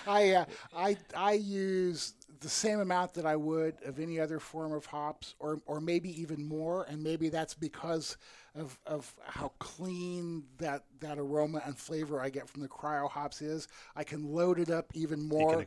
I, 0.06 0.32
uh, 0.34 0.44
I, 0.76 0.96
I 1.16 1.32
use 1.32 2.14
the 2.40 2.48
same 2.48 2.80
amount 2.80 3.14
that 3.14 3.26
I 3.26 3.36
would 3.36 3.76
of 3.84 3.98
any 4.00 4.18
other 4.18 4.40
form 4.40 4.72
of 4.72 4.86
hops, 4.86 5.34
or 5.38 5.60
or 5.66 5.80
maybe 5.80 6.20
even 6.20 6.44
more. 6.44 6.84
And 6.88 7.02
maybe 7.02 7.28
that's 7.28 7.54
because 7.54 8.16
of 8.54 8.78
of 8.86 9.14
how 9.24 9.52
clean 9.58 10.44
that 10.58 10.84
that 11.00 11.18
aroma 11.18 11.62
and 11.64 11.76
flavor 11.76 12.20
I 12.20 12.30
get 12.30 12.48
from 12.48 12.62
the 12.62 12.68
cryo 12.68 13.10
hops 13.10 13.42
is. 13.42 13.68
I 13.94 14.04
can 14.04 14.24
load 14.32 14.58
it 14.58 14.70
up 14.70 14.86
even 14.94 15.22
more 15.22 15.64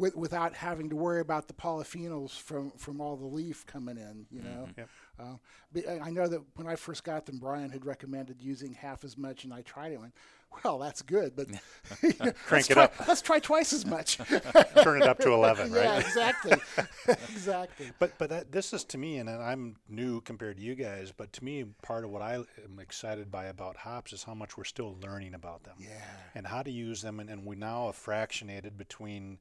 with, 0.00 0.16
without 0.16 0.54
having 0.54 0.88
to 0.90 0.96
worry 0.96 1.20
about 1.20 1.46
the 1.46 1.54
polyphenols 1.54 2.38
from 2.38 2.70
from 2.72 3.00
all 3.00 3.16
the 3.16 3.26
leaf 3.26 3.66
coming 3.66 3.98
in. 3.98 4.26
You 4.30 4.42
know. 4.42 4.68
Yep. 4.76 4.88
Uh, 5.18 5.36
but 5.72 5.84
I 5.88 6.10
know 6.10 6.26
that 6.26 6.40
when 6.56 6.66
I 6.66 6.76
first 6.76 7.04
got 7.04 7.26
them, 7.26 7.38
Brian 7.38 7.70
had 7.70 7.84
recommended 7.84 8.42
using 8.42 8.72
half 8.72 9.04
as 9.04 9.16
much, 9.16 9.44
and 9.44 9.52
I 9.54 9.62
tried 9.62 9.92
it. 9.92 9.94
and 9.94 10.02
went, 10.02 10.14
well, 10.64 10.78
that's 10.78 11.02
good, 11.02 11.34
but 11.36 11.46
let's 12.50 12.68
it 12.68 12.72
try, 12.74 12.84
up. 12.84 12.94
Let's 13.08 13.22
try 13.22 13.38
twice 13.38 13.72
as 13.72 13.84
much. 13.86 14.16
Turn 14.82 15.02
it 15.02 15.08
up 15.08 15.18
to 15.20 15.32
11, 15.32 15.72
right? 15.72 15.82
yeah, 15.84 15.98
exactly, 15.98 16.52
exactly. 17.08 17.90
But 17.98 18.12
but 18.18 18.30
that, 18.30 18.52
this 18.52 18.72
is 18.72 18.84
to 18.84 18.98
me, 18.98 19.18
and 19.18 19.28
I'm 19.28 19.76
new 19.88 20.20
compared 20.20 20.58
to 20.58 20.62
you 20.62 20.74
guys. 20.74 21.12
But 21.16 21.32
to 21.34 21.44
me, 21.44 21.64
part 21.82 22.04
of 22.04 22.10
what 22.10 22.22
I 22.22 22.34
am 22.36 22.78
excited 22.80 23.30
by 23.30 23.46
about 23.46 23.76
hops 23.78 24.12
is 24.12 24.22
how 24.24 24.34
much 24.34 24.56
we're 24.56 24.64
still 24.64 24.96
learning 25.02 25.34
about 25.34 25.64
them, 25.64 25.74
Yeah. 25.78 25.88
and 26.34 26.46
how 26.46 26.62
to 26.62 26.70
use 26.70 27.02
them. 27.02 27.20
And, 27.20 27.28
and 27.30 27.44
we 27.44 27.56
now 27.56 27.86
have 27.86 27.96
fractionated 27.96 28.76
between, 28.76 29.38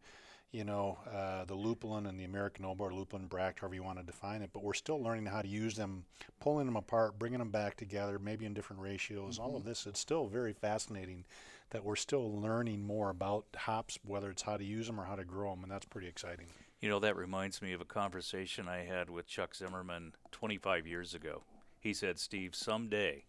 you 0.53 0.63
know, 0.63 0.99
uh, 1.11 1.43
the 1.45 1.55
lupulin 1.55 2.07
and 2.07 2.17
the 2.17 2.23
American 2.23 2.63
Noble 2.63 2.85
or 2.85 2.91
lupulin 2.91 3.27
bract, 3.27 3.59
however 3.59 3.73
you 3.73 3.83
want 3.83 3.97
to 3.97 4.05
define 4.05 4.43
it. 4.43 4.51
But 4.53 4.63
we're 4.63 4.75
still 4.75 5.01
learning 5.01 5.25
how 5.25 5.41
to 5.41 5.47
use 5.47 5.75
them, 5.75 6.05
pulling 6.39 6.67
them 6.67 6.75
apart, 6.75 7.17
bringing 7.17 7.39
them 7.39 7.49
back 7.49 7.75
together, 7.75 8.19
maybe 8.19 8.45
in 8.45 8.53
different 8.53 8.81
ratios. 8.81 9.39
All 9.39 9.55
of 9.55 9.65
this, 9.65 9.87
it's 9.87 9.99
still 9.99 10.27
very 10.27 10.53
fascinating 10.53 11.25
that 11.71 11.83
we're 11.83 11.95
still 11.95 12.39
learning 12.39 12.85
more 12.85 13.09
about 13.09 13.45
hops, 13.55 13.97
whether 14.05 14.29
it's 14.29 14.43
how 14.43 14.55
to 14.55 14.63
use 14.63 14.85
them 14.85 14.99
or 14.99 15.05
how 15.05 15.15
to 15.15 15.25
grow 15.25 15.49
them, 15.49 15.63
and 15.63 15.71
that's 15.71 15.87
pretty 15.87 16.07
exciting. 16.07 16.45
You 16.79 16.89
know, 16.89 16.99
that 16.99 17.17
reminds 17.17 17.59
me 17.59 17.73
of 17.73 17.81
a 17.81 17.85
conversation 17.85 18.67
I 18.67 18.83
had 18.83 19.09
with 19.09 19.25
Chuck 19.25 19.55
Zimmerman 19.55 20.13
25 20.31 20.85
years 20.85 21.15
ago. 21.15 21.41
He 21.79 21.95
said, 21.95 22.19
Steve, 22.19 22.53
someday 22.53 23.25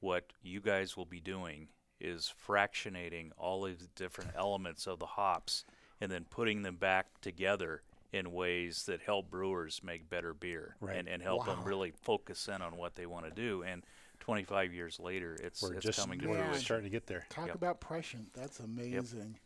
what 0.00 0.32
you 0.42 0.60
guys 0.60 0.96
will 0.96 1.04
be 1.04 1.20
doing 1.20 1.68
is 2.00 2.32
fractionating 2.48 3.32
all 3.36 3.66
of 3.66 3.80
the 3.80 3.88
different 3.96 4.30
elements 4.34 4.86
of 4.86 4.98
the 4.98 5.06
hops 5.06 5.64
and 6.00 6.10
then 6.10 6.24
putting 6.28 6.62
them 6.62 6.76
back 6.76 7.06
together 7.20 7.82
in 8.12 8.32
ways 8.32 8.84
that 8.86 9.00
help 9.02 9.30
brewers 9.30 9.80
make 9.84 10.08
better 10.08 10.32
beer 10.32 10.76
Right. 10.80 10.96
and, 10.96 11.08
and 11.08 11.22
help 11.22 11.44
them 11.44 11.62
really 11.64 11.90
focus 12.02 12.48
in 12.48 12.62
on 12.62 12.76
what 12.76 12.94
they 12.94 13.04
want 13.06 13.26
to 13.26 13.30
do. 13.30 13.62
And 13.62 13.82
25 14.20 14.72
years 14.72 14.98
later, 14.98 15.36
it's, 15.42 15.62
We're 15.62 15.74
it's 15.74 15.84
just 15.84 15.98
coming 16.00 16.18
to 16.20 16.28
we're 16.28 16.36
fruition. 16.42 16.60
starting 16.62 16.84
to 16.84 16.90
get 16.90 17.06
there. 17.06 17.26
Talk 17.28 17.46
Yep. 17.48 17.54
about 17.56 17.80
prescient. 17.80 18.32
That's 18.32 18.60
amazing. 18.60 19.38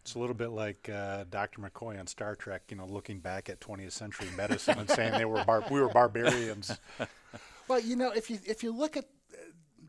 It's 0.00 0.16
a 0.16 0.18
little 0.18 0.34
bit 0.34 0.48
like 0.50 0.88
uh, 0.92 1.24
Dr. 1.30 1.60
McCoy 1.60 1.96
on 2.00 2.08
Star 2.08 2.34
Trek, 2.34 2.62
you 2.70 2.76
know, 2.76 2.86
looking 2.86 3.20
back 3.20 3.48
at 3.48 3.60
20th 3.60 3.92
century 3.92 4.26
medicine 4.36 4.76
and 4.80 4.90
saying 4.90 5.12
they 5.12 5.24
were 5.24 5.44
bar- 5.44 5.62
we 5.70 5.80
were 5.80 5.88
barbarians. 5.90 6.76
Well, 7.68 7.78
you 7.78 7.94
know, 7.94 8.10
if 8.10 8.28
you 8.28 8.40
if 8.44 8.64
you 8.64 8.72
look 8.76 8.96
at 8.96 9.04
uh, 9.32 9.36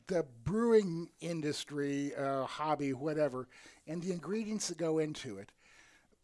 the 0.05 0.25
brewing 0.43 1.09
industry, 1.19 2.13
uh, 2.15 2.45
hobby, 2.45 2.93
whatever, 2.93 3.47
and 3.87 4.01
the 4.01 4.11
ingredients 4.11 4.67
that 4.67 4.77
go 4.77 4.99
into 4.99 5.39
it, 5.39 5.51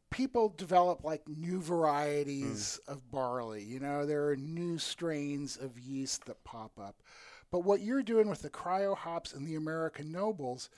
people 0.09 0.53
develop 0.57 1.03
like 1.03 1.27
new 1.27 1.61
varieties 1.61 2.79
mm. 2.85 2.91
of 2.91 3.11
barley. 3.11 3.63
You 3.63 3.79
know, 3.79 4.05
there 4.05 4.27
are 4.29 4.35
new 4.35 4.77
strains 4.77 5.57
of 5.57 5.77
yeast 5.79 6.25
that 6.25 6.43
pop 6.43 6.71
up. 6.79 6.95
But 7.51 7.63
what 7.63 7.81
you're 7.81 8.03
doing 8.03 8.29
with 8.29 8.41
the 8.41 8.49
cryo 8.49 8.95
hops 8.95 9.33
and 9.33 9.47
the 9.47 9.55
American 9.55 10.11
nobles 10.11 10.69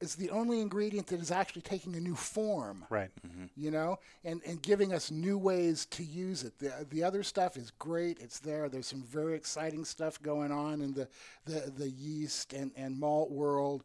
is 0.00 0.14
the 0.14 0.30
only 0.30 0.60
ingredient 0.60 1.06
that 1.08 1.20
is 1.20 1.30
actually 1.30 1.62
taking 1.62 1.94
a 1.94 2.00
new 2.00 2.14
form 2.14 2.86
Right. 2.88 3.10
Mm-hmm. 3.26 3.44
you 3.54 3.70
know, 3.70 3.98
and, 4.24 4.40
and 4.46 4.60
giving 4.62 4.94
us 4.94 5.10
new 5.10 5.36
ways 5.36 5.86
to 5.86 6.02
use 6.02 6.42
it. 6.42 6.58
The, 6.58 6.86
the 6.90 7.04
other 7.04 7.22
stuff 7.22 7.56
is 7.56 7.70
great. 7.72 8.18
It's 8.18 8.40
there. 8.40 8.68
There's 8.68 8.86
some 8.86 9.02
very 9.02 9.34
exciting 9.34 9.84
stuff 9.84 10.20
going 10.22 10.52
on 10.52 10.80
in 10.80 10.94
the, 10.94 11.08
the, 11.44 11.70
the 11.76 11.90
yeast 11.90 12.54
and, 12.54 12.72
and 12.76 12.98
malt 12.98 13.30
world, 13.30 13.84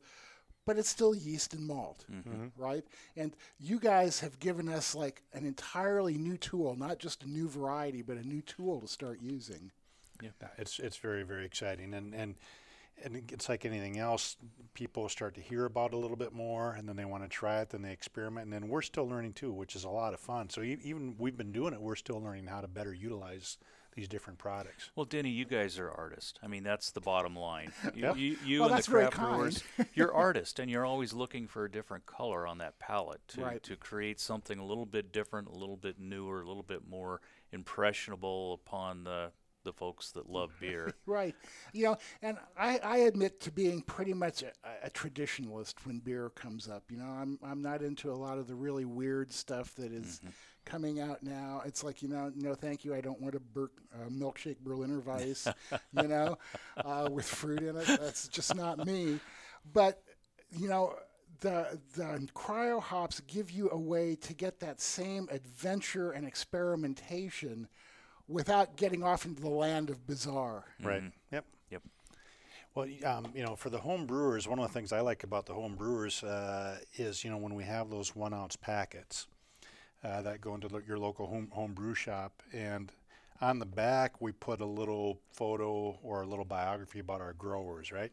but 0.66 0.78
it's 0.78 0.90
still 0.90 1.16
yeast 1.16 1.54
and 1.54 1.66
malt, 1.66 2.06
mm-hmm. 2.12 2.48
right? 2.58 2.84
And 3.16 3.36
you 3.60 3.80
guys 3.80 4.20
have 4.20 4.40
given 4.40 4.68
us 4.68 4.96
like 4.96 5.22
an 5.34 5.46
entirely 5.46 6.18
new 6.18 6.38
tool, 6.38 6.76
not 6.76 7.00
just 7.00 7.24
a 7.24 7.30
new 7.30 7.48
variety, 7.48 8.02
but 8.02 8.18
a 8.18 8.28
new 8.28 8.42
tool 8.42 8.82
to 8.82 8.88
start 8.88 9.20
using. 9.22 9.72
Yeah, 10.22 10.30
It's 10.58 10.80
it's 10.80 10.98
very 10.98 11.24
very 11.24 11.46
exciting 11.46 11.94
and 11.94 12.14
and 12.14 12.36
and 13.04 13.30
it's 13.32 13.50
like 13.50 13.66
anything 13.66 14.00
else. 14.00 14.38
People 14.74 15.10
start 15.10 15.36
to 15.36 15.42
hear 15.42 15.66
about 15.66 15.92
it 15.92 15.96
a 15.96 15.98
little 15.98 16.16
bit 16.16 16.34
more, 16.34 16.74
and 16.74 16.88
then 16.88 16.96
they 16.96 17.06
want 17.06 17.24
to 17.24 17.30
try 17.30 17.60
it. 17.62 17.70
Then 17.70 17.82
they 17.82 17.92
experiment, 17.92 18.46
and 18.46 18.54
then 18.54 18.70
we're 18.70 18.82
still 18.82 19.08
learning 19.08 19.34
too, 19.34 19.52
which 19.52 19.76
is 19.76 19.84
a 19.84 19.90
lot 19.90 20.14
of 20.14 20.20
fun. 20.20 20.50
So 20.50 20.62
e- 20.62 20.80
even 20.84 21.16
we've 21.18 21.38
been 21.38 21.52
doing 21.52 21.74
it, 21.74 21.82
we're 21.82 21.96
still 21.96 22.22
learning 22.22 22.48
how 22.48 22.62
to 22.62 22.68
better 22.68 22.94
utilize 22.94 23.58
these 23.96 24.08
different 24.08 24.38
products. 24.38 24.92
Well, 24.96 25.06
Denny, 25.06 25.30
you 25.30 25.46
guys 25.46 25.80
are 25.80 25.90
artists. 25.90 26.38
I 26.44 26.48
mean, 26.48 26.64
that's 26.64 26.92
the 26.92 27.02
bottom 27.02 27.36
line. 27.36 27.72
You, 27.96 28.02
Yeah. 28.04 28.16
you, 28.16 28.38
you 28.46 28.60
Well, 28.62 28.70
and 28.74 28.84
the 28.84 28.92
craft 28.92 29.18
brewers, 29.18 29.64
you're 29.94 30.14
artists, 30.14 30.60
and 30.60 30.70
you're 30.70 30.86
always 30.86 31.14
looking 31.14 31.48
for 31.48 31.66
a 31.66 31.72
different 31.72 32.06
color 32.06 32.46
on 32.46 32.58
that 32.58 32.78
palette 32.78 33.26
to, 33.30 33.42
Right. 33.42 33.64
to 33.64 33.76
create 33.78 34.20
something 34.20 34.60
a 34.60 34.66
little 34.66 34.86
bit 34.86 35.14
different, 35.14 35.48
a 35.48 35.54
little 35.56 35.78
bit 35.78 36.00
newer, 36.00 36.42
a 36.42 36.48
little 36.48 36.64
bit 36.64 36.88
more 36.88 37.22
impressionable 37.52 38.54
upon 38.54 39.04
the 39.04 39.32
the 39.64 39.74
folks 39.74 40.12
that 40.12 40.30
love 40.30 40.52
beer. 40.62 40.94
Right. 41.06 41.36
You 41.74 41.86
know, 41.86 41.98
and 42.22 42.38
I, 42.58 42.78
I 42.84 42.98
admit 43.00 43.42
to 43.42 43.52
being 43.52 43.82
pretty 43.82 44.14
much 44.14 44.44
a, 44.44 44.52
a 44.84 44.90
traditionalist 44.92 45.74
when 45.86 46.00
beer 46.00 46.30
comes 46.30 46.70
up. 46.70 46.84
You 46.90 46.98
know, 46.98 47.06
I'm 47.06 47.40
I'm 47.44 47.62
not 47.62 47.82
into 47.82 48.12
a 48.12 48.16
lot 48.16 48.38
of 48.38 48.48
the 48.48 48.56
really 48.56 48.86
weird 48.86 49.32
stuff 49.34 49.74
that 49.76 49.92
is 49.92 50.20
mm-hmm. 50.20 50.30
Coming 50.66 51.00
out 51.00 51.22
now. 51.22 51.62
It's 51.66 51.84
like, 51.84 52.02
you 52.02 52.10
know, 52.10 52.32
no 52.36 52.56
thank 52.56 52.84
you. 52.84 52.96
I 52.96 53.02
don't 53.02 53.22
want 53.22 53.36
a 53.36 53.40
ber- 53.40 53.72
uh, 53.94 54.10
milkshake 54.10 54.58
Berliner 54.60 55.00
Weisse, 55.00 55.54
you 56.02 56.08
know, 56.08 56.38
uh, 56.84 57.08
with 57.12 57.28
fruit 57.28 57.62
in 57.62 57.78
it. 57.78 57.86
That's 57.88 58.28
just 58.28 58.56
not 58.56 58.86
me. 58.86 59.20
But, 59.74 60.02
you 60.58 60.68
know, 60.68 60.96
the 61.42 61.80
the 61.96 62.28
cryo 62.34 62.82
hops 62.82 63.20
give 63.22 63.52
you 63.52 63.70
a 63.72 63.78
way 63.78 64.16
to 64.16 64.34
get 64.34 64.60
that 64.62 64.82
same 64.82 65.28
adventure 65.32 66.12
and 66.12 66.26
experimentation 66.26 67.68
without 68.28 68.76
getting 68.76 69.04
off 69.04 69.26
into 69.26 69.42
the 69.42 69.50
land 69.50 69.90
of 69.90 70.08
bizarre. 70.08 70.66
Right. 70.82 71.04
Yep. 71.32 71.46
Yep. 71.70 71.84
Well, 72.74 72.88
um, 73.06 73.28
you 73.34 73.44
know, 73.44 73.56
for 73.56 73.70
the 73.70 73.78
home 73.78 74.06
brewers, 74.06 74.48
one 74.48 74.60
of 74.60 74.68
the 74.68 74.74
things 74.74 74.92
I 74.92 75.02
like 75.02 75.24
about 75.24 75.46
the 75.46 75.54
home 75.54 75.76
brewers 75.76 76.24
uh, 76.24 76.80
is, 76.96 77.24
you 77.24 77.30
know, 77.30 77.38
when 77.38 77.54
we 77.54 77.64
have 77.64 77.90
those 77.90 78.16
one 78.16 78.34
ounce 78.34 78.56
packets 78.56 79.28
uh, 80.06 80.22
that 80.22 80.42
go 80.42 80.56
into 80.56 80.68
lo- 80.68 80.82
your 80.88 81.00
local 81.00 81.28
home, 81.28 81.48
home 81.52 81.74
brew 81.74 81.96
shop, 81.96 82.44
and 82.54 82.92
on 83.42 83.60
the 83.60 83.66
back 83.66 84.22
we 84.22 84.32
put 84.32 84.62
a 84.62 84.66
little 84.66 85.20
photo 85.32 85.98
or 86.04 86.22
a 86.22 86.26
little 86.26 86.46
biography 86.46 87.00
about 87.00 87.22
our 87.22 87.34
growers, 87.34 87.92
right? 87.92 88.12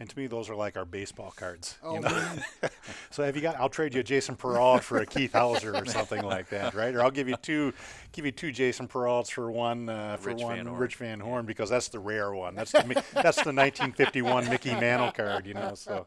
And 0.00 0.10
to 0.10 0.18
me, 0.18 0.26
those 0.26 0.50
are 0.50 0.56
like 0.56 0.76
our 0.76 0.84
baseball 0.84 1.32
cards. 1.36 1.78
Oh, 1.82 1.94
you 1.94 2.00
know? 2.00 2.08
man. 2.08 2.42
so 3.10 3.22
have 3.22 3.36
you 3.36 3.42
got? 3.42 3.56
I'll 3.56 3.68
trade 3.68 3.94
you 3.94 4.00
a 4.00 4.02
Jason 4.02 4.34
Perrault 4.34 4.82
for 4.82 4.98
a 4.98 5.06
Keith 5.06 5.32
Hauser 5.32 5.76
or 5.76 5.86
something 5.86 6.22
like 6.22 6.48
that, 6.48 6.74
right? 6.74 6.92
Or 6.94 7.02
I'll 7.04 7.10
give 7.10 7.28
you 7.28 7.36
two, 7.36 7.72
give 8.10 8.24
you 8.24 8.32
two 8.32 8.50
Jason 8.50 8.88
Perraults 8.88 9.30
for 9.30 9.52
one 9.52 9.88
uh, 9.88 10.16
for 10.16 10.30
Rich 10.30 10.42
one 10.42 10.56
Van 10.56 10.66
Horn. 10.66 10.80
Rich 10.80 10.96
Van 10.96 11.20
Horn 11.20 11.46
because 11.46 11.70
that's 11.70 11.88
the 11.88 12.00
rare 12.00 12.34
one. 12.34 12.56
That's 12.56 12.72
the 12.72 12.82
that's 13.12 13.36
the 13.42 13.52
1951 13.52 14.48
Mickey 14.48 14.72
Mantle 14.72 15.12
card, 15.12 15.46
you 15.46 15.54
know. 15.54 15.74
So 15.74 16.06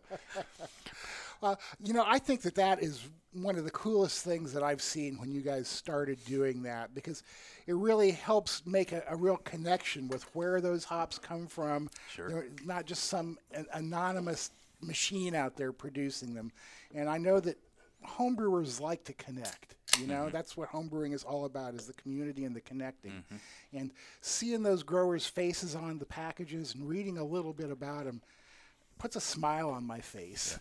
Uh, 1.41 1.55
you 1.83 1.93
know, 1.93 2.03
I 2.05 2.19
think 2.19 2.41
that 2.41 2.55
that 2.55 2.81
is 2.81 3.07
one 3.33 3.57
of 3.57 3.65
the 3.65 3.71
coolest 3.71 4.23
things 4.23 4.53
that 4.53 4.63
I've 4.63 4.81
seen 4.81 5.17
when 5.17 5.31
you 5.31 5.41
guys 5.41 5.67
started 5.67 6.23
doing 6.25 6.63
that 6.63 6.95
because 6.95 7.21
it 7.67 7.75
really 7.75 8.11
helps 8.11 8.65
make 8.65 8.91
a, 8.91 9.03
a 9.09 9.15
real 9.15 9.37
connection 9.37 10.07
with 10.07 10.23
where 10.35 10.61
those 10.61 10.85
hops 10.85 11.19
come 11.19 11.47
from. 11.47 11.89
Sure. 12.09 12.29
They're 12.29 12.47
not 12.65 12.85
just 12.85 13.05
some 13.05 13.37
an- 13.51 13.67
anonymous 13.73 14.51
machine 14.81 15.35
out 15.35 15.57
there 15.57 15.71
producing 15.71 16.33
them. 16.33 16.51
And 16.93 17.09
I 17.09 17.17
know 17.17 17.39
that 17.41 17.57
homebrewers 18.07 18.79
like 18.79 19.03
to 19.05 19.13
connect. 19.13 19.75
You 19.99 20.07
know, 20.07 20.29
that's 20.29 20.57
what 20.57 20.69
homebrewing 20.69 21.13
is 21.13 21.23
all 21.23 21.45
about 21.45 21.73
is 21.73 21.87
the 21.87 21.93
community 21.93 22.43
and 22.43 22.55
the 22.55 22.61
connecting. 22.61 23.23
And 23.73 23.91
seeing 24.21 24.61
those 24.61 24.83
growers' 24.83 25.25
faces 25.25 25.73
on 25.75 25.99
the 25.99 26.05
packages 26.05 26.75
and 26.75 26.87
reading 26.87 27.17
a 27.17 27.23
little 27.23 27.53
bit 27.53 27.71
about 27.71 28.05
them 28.05 28.21
puts 28.97 29.15
a 29.15 29.21
smile 29.21 29.69
on 29.69 29.85
my 29.85 29.99
face. 29.99 30.59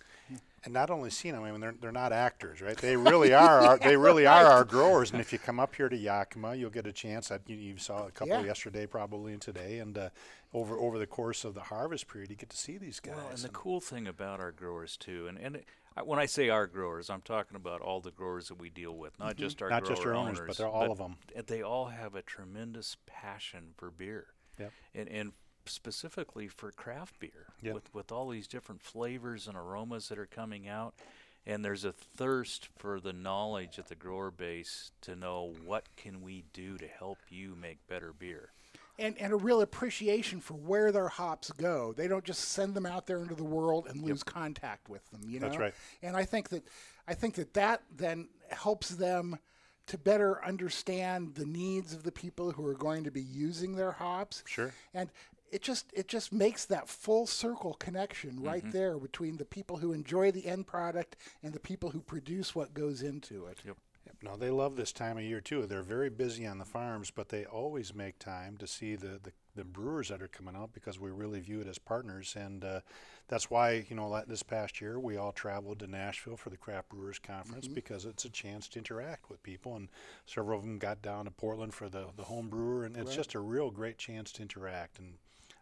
and 0.65 0.73
not 0.73 0.91
only 0.91 1.11
seeing 1.11 1.35
them, 1.35 1.45
I 1.45 1.51
mean 1.53 1.61
they're 1.61 1.75
they're 1.81 1.93
not 1.93 2.13
actors, 2.13 2.61
right? 2.61 2.77
They 2.77 2.97
really 2.97 3.33
are. 3.35 3.61
Our, 3.61 3.79
they 3.83 3.97
really 3.97 4.27
are 4.27 4.45
our 4.47 4.65
growers. 4.65 5.11
And 5.13 5.21
if 5.21 5.33
you 5.33 5.39
come 5.39 5.61
up 5.61 5.75
here 5.75 5.89
to 5.89 5.97
Yakima, 5.97 6.55
you'll 6.55 6.71
get 6.71 6.87
a 6.87 6.93
chance. 6.93 7.29
That 7.29 7.43
you, 7.47 7.57
you 7.57 7.77
saw 7.77 8.07
a 8.07 8.11
couple 8.11 8.29
Yeah. 8.41 8.45
yesterday, 8.45 8.87
probably, 8.87 9.33
and 9.33 9.43
today, 9.43 9.79
and 9.79 9.97
uh, 9.97 10.09
over 10.53 10.79
over 10.79 10.99
the 10.99 11.07
course 11.07 11.45
of 11.45 11.55
the 11.55 11.61
harvest 11.63 12.09
period, 12.09 12.31
you 12.31 12.37
get 12.37 12.51
to 12.51 12.57
see 12.57 12.79
these 12.79 13.01
guys. 13.01 13.17
Well, 13.17 13.29
and 13.29 13.39
the 13.39 13.49
cool 13.51 13.81
thing 13.81 14.07
about 14.07 14.41
our 14.41 14.53
growers 14.53 14.97
too, 14.97 15.27
and 15.29 15.39
and 15.39 15.61
I, 15.97 16.03
when 16.03 16.19
I 16.19 16.27
say 16.27 16.49
our 16.49 16.67
growers, 16.67 17.09
I'm 17.11 17.21
talking 17.21 17.57
about 17.57 17.81
all 17.81 18.01
the 18.01 18.11
growers 18.11 18.49
that 18.49 18.59
we 18.59 18.69
deal 18.71 18.97
with, 18.97 19.19
not 19.21 19.37
just 19.37 19.63
our 19.63 19.69
Not 19.71 19.83
grower 19.85 19.95
just 19.95 20.07
our 20.07 20.15
owners, 20.15 20.41
but 20.47 20.57
they're 20.57 20.67
all 20.67 20.91
of 20.91 20.99
them. 20.99 21.17
They 21.47 21.63
all 21.63 21.87
have 21.87 22.15
a 22.17 22.23
tremendous 22.23 22.97
passion 23.07 23.75
for 23.77 23.91
beer, 23.91 24.27
Yep. 24.59 24.73
and 24.95 25.09
and 25.09 25.33
specifically 25.67 26.49
for 26.49 26.71
craft 26.73 27.19
beer, 27.19 27.47
Yep. 27.63 27.75
with 27.75 27.95
with 27.95 28.13
all 28.13 28.29
these 28.29 28.47
different 28.49 28.83
flavors 28.83 29.47
and 29.49 29.57
aromas 29.57 30.09
that 30.09 30.19
are 30.19 30.27
coming 30.27 30.69
out. 30.69 30.95
and 31.47 31.63
there's 31.63 31.85
a 31.85 31.93
thirst 31.93 32.69
for 32.79 32.99
the 33.01 33.13
knowledge 33.13 33.79
at 33.79 33.89
the 33.89 33.95
grower 33.95 34.31
base 34.31 34.93
to 35.03 35.15
know 35.15 35.53
what 35.67 35.85
can 35.95 36.23
we 36.23 36.43
do 36.55 36.79
to 36.79 36.89
help 36.89 37.19
you 37.29 37.55
make 37.55 37.87
better 37.87 38.15
beer. 38.15 38.49
and, 38.99 39.19
and 39.19 39.31
a 39.33 39.37
real 39.37 39.61
appreciation 39.61 40.41
for 40.41 40.55
where 40.55 40.91
their 40.93 41.09
hops 41.09 41.51
go. 41.53 41.93
They 41.93 42.09
don't 42.09 42.25
just 42.25 42.51
send 42.51 42.73
them 42.75 42.87
out 42.87 43.07
there 43.07 43.19
into 43.19 43.35
the 43.35 43.45
world 43.45 43.89
and 43.91 44.01
lose 44.01 44.23
contact 44.23 44.89
with 44.89 45.05
them. 45.11 45.21
You 45.27 45.39
know, 45.41 45.49
That's 45.49 45.59
right. 45.59 45.75
And 46.03 46.17
I 46.17 46.25
think 46.25 46.49
that 46.51 46.63
I 47.07 47.13
think 47.13 47.35
that 47.35 47.53
that 47.55 47.83
then 47.95 48.29
helps 48.49 48.89
them 48.91 49.39
to 49.89 49.99
better 49.99 50.43
understand 50.43 51.35
the 51.35 51.45
needs 51.45 51.93
of 51.93 52.05
the 52.05 52.13
people 52.13 52.53
who 52.53 52.65
are 52.67 52.73
going 52.75 53.05
to 53.05 53.11
be 53.11 53.21
using 53.21 53.75
their 53.77 53.93
hops. 53.93 54.43
Sure. 54.47 54.73
And 54.95 55.11
it 55.51 55.63
just 55.63 55.87
it 55.93 56.09
just 56.09 56.33
makes 56.33 56.65
that 56.67 56.89
full 56.89 57.27
circle 57.27 57.75
connection 57.75 58.41
right 58.43 58.63
Mm-hmm. 58.63 58.71
there 58.73 58.99
between 58.99 59.37
the 59.37 59.45
people 59.45 59.77
who 59.77 59.93
enjoy 59.93 60.31
the 60.31 60.47
end 60.47 60.67
product 60.67 61.17
and 61.43 61.53
the 61.53 61.61
people 61.61 61.91
who 61.91 62.01
produce 62.01 62.55
what 62.55 62.75
goes 62.75 63.03
into 63.03 63.47
it. 63.47 63.59
Yep. 63.65 63.77
Yep. 64.07 64.17
No, 64.23 64.37
they 64.37 64.51
love 64.51 64.77
this 64.77 64.93
time 64.93 65.17
of 65.17 65.25
year 65.25 65.41
too. 65.41 65.65
They're 65.67 65.83
very 65.83 66.11
busy 66.11 66.47
on 66.47 66.59
the 66.59 66.65
farms, 66.67 67.11
but 67.11 67.31
they 67.31 67.47
always 67.47 67.95
make 67.95 68.19
time 68.19 68.59
to 68.59 68.67
see 68.67 68.97
the, 68.97 69.19
the, 69.23 69.33
the 69.57 69.65
brewers 69.65 70.09
that 70.11 70.21
are 70.21 70.29
coming 70.29 70.55
out 70.55 70.75
because 70.75 71.01
we 71.01 71.11
really 71.11 71.41
view 71.41 71.61
it 71.61 71.67
as 71.67 71.79
partners. 71.79 72.37
And 72.39 72.65
uh, 72.65 72.81
that's 73.29 73.51
why, 73.51 73.87
you 73.89 73.97
know, 73.97 74.09
like 74.09 74.27
this 74.27 74.43
past 74.43 74.79
year 74.81 75.01
we 75.01 75.17
all 75.17 75.33
traveled 75.33 75.79
to 75.79 75.87
Nashville 75.87 76.37
for 76.37 76.51
the 76.51 76.59
Craft 76.59 76.91
Brewers 76.91 77.19
Conference 77.19 77.67
because 77.67 78.05
it's 78.05 78.27
a 78.27 78.31
chance 78.31 78.69
to 78.69 78.79
interact 78.79 79.31
with 79.31 79.43
people. 79.43 79.75
And 79.77 79.89
several 80.27 80.59
of 80.59 80.65
them 80.67 80.79
got 80.79 81.01
down 81.01 81.25
to 81.25 81.31
Portland 81.31 81.73
for 81.73 81.89
the, 81.89 82.07
the 82.15 82.25
home 82.25 82.49
brewer. 82.51 82.85
And 82.85 82.97
it's 82.99 83.17
just 83.17 83.35
a 83.35 83.41
real 83.41 83.71
great 83.71 83.97
chance 83.97 84.33
to 84.33 84.43
interact. 84.43 84.99
And 84.99 85.15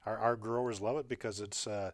our, 0.06 0.16
our 0.18 0.36
growers 0.36 0.80
love 0.80 0.96
it 0.96 1.08
because 1.08 1.40
it's. 1.40 1.66
Uh, 1.66 1.92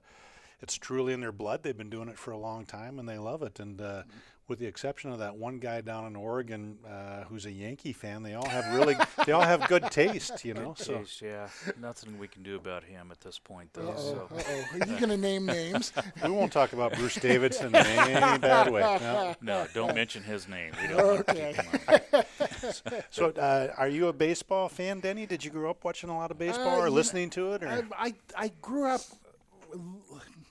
it's 0.61 0.77
truly 0.77 1.13
in 1.13 1.21
their 1.21 1.33
blood. 1.33 1.63
They've 1.63 1.77
been 1.77 1.91
doing 1.91 2.09
it 2.09 2.19
for 2.19 2.33
a 2.33 2.37
long 2.37 2.65
time, 2.67 2.99
and 2.99 3.09
they 3.09 3.19
love 3.19 3.43
it. 3.43 3.61
And 3.61 3.81
uh, 3.81 4.03
with 4.49 4.59
the 4.59 4.67
exception 4.67 5.13
of 5.13 5.19
that 5.19 5.37
one 5.37 5.59
guy 5.59 5.83
down 5.83 6.07
in 6.07 6.17
Oregon 6.17 6.79
uh, 6.89 7.25
who's 7.25 7.45
a 7.47 7.51
Yankee 7.51 7.93
fan, 7.93 8.23
they 8.23 8.35
all 8.35 8.49
have 8.49 8.75
really, 8.75 8.97
they 9.27 9.33
all 9.33 9.43
have 9.43 9.69
good 9.69 9.85
taste, 9.91 10.45
you 10.45 10.55
know. 10.55 10.75
So 10.77 10.95
Jeez, 10.95 11.21
yeah, 11.21 11.49
nothing 11.81 12.19
we 12.19 12.29
can 12.29 12.43
do 12.43 12.57
about 12.57 12.83
him 12.83 13.11
at 13.13 13.21
this 13.21 13.39
point, 13.39 13.73
though. 13.75 13.91
Uh-oh, 13.91 13.97
So 13.97 14.29
uh-oh. 14.35 14.65
Are 14.73 14.79
you 14.79 14.97
going 14.97 15.11
to 15.11 15.17
name 15.17 15.47
names? 15.47 15.93
we 16.25 16.31
won't 16.31 16.51
talk 16.53 16.73
about 16.73 16.95
Bruce 16.95 17.17
Davidson 17.17 17.69
in 17.69 17.77
any 17.77 18.39
bad 18.39 18.73
way. 18.73 18.81
No. 18.81 19.35
no, 19.43 19.67
don't 19.75 19.95
mention 19.95 20.23
his 20.23 20.49
name. 20.49 20.73
We 20.81 20.89
don't 20.89 21.21
Okay. 21.29 21.55
Keep 22.73 22.93
him 22.93 22.95
on. 22.99 23.03
So, 23.11 23.27
uh, 23.31 23.73
are 23.77 23.89
you 23.89 24.09
a 24.09 24.13
baseball 24.13 24.69
fan, 24.69 25.01
Denny? 25.01 25.27
Did 25.27 25.45
you 25.45 25.51
grow 25.51 25.71
up 25.71 25.85
watching 25.85 26.11
a 26.11 26.17
lot 26.17 26.31
of 26.31 26.39
baseball 26.39 26.81
Uh, 26.81 26.85
or 26.85 26.91
listening 26.91 27.31
to 27.31 27.53
it? 27.53 27.63
Or 27.63 27.69
I, 27.69 27.83
I, 28.07 28.15
I 28.37 28.53
grew 28.61 28.87
up 28.89 29.01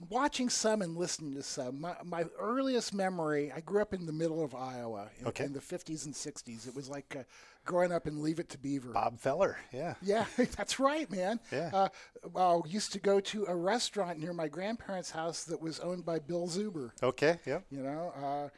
watching 0.10 0.50
some 0.50 0.82
and 0.82 0.96
listening 0.96 1.34
to 1.36 1.44
some. 1.44 1.82
My, 1.82 1.96
my 2.06 2.26
earliest 2.40 2.94
memory, 2.94 3.52
I 3.56 3.62
grew 3.62 3.82
up 3.82 3.94
in 3.94 4.06
the 4.06 4.12
middle 4.14 4.44
of 4.44 4.54
Iowa 4.56 5.10
in, 5.20 5.28
Okay. 5.28 5.46
in 5.46 5.54
the 5.54 5.60
50s 5.60 6.06
and 6.06 6.14
60s. 6.14 6.68
It 6.68 6.76
was 6.76 6.88
like 6.90 7.16
uh, 7.18 7.24
growing 7.66 7.92
up 7.92 8.08
in 8.08 8.22
Leave 8.22 8.40
It 8.40 8.50
to 8.50 8.58
Beaver. 8.58 8.92
Bob 8.94 9.20
Feller? 9.20 9.58
Yeah. 9.74 9.96
Yeah, 10.02 10.26
that's 10.38 10.80
right, 10.80 11.10
man. 11.12 11.40
Yeah. 11.52 11.70
Uh, 11.74 11.90
well, 12.32 12.64
used 12.68 12.94
to 12.94 13.00
go 13.00 13.20
to 13.22 13.46
a 13.48 13.56
restaurant 13.56 14.20
near 14.20 14.34
my 14.34 14.48
grandparents' 14.48 15.12
house 15.12 15.44
that 15.46 15.62
was 15.62 15.80
owned 15.80 16.06
by 16.06 16.20
Bill 16.20 16.48
Zuber. 16.48 16.92
Okay. 17.02 17.40
Yep. 17.46 17.66
You 17.72 17.82
know, 17.82 18.14
uh, 18.16 18.50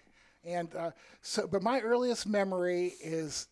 and 0.43 0.73
uh, 0.75 0.91
so, 1.21 1.47
but 1.47 1.63
my 1.63 1.79
earliest 1.81 2.27
memory 2.27 2.93
is 3.03 3.47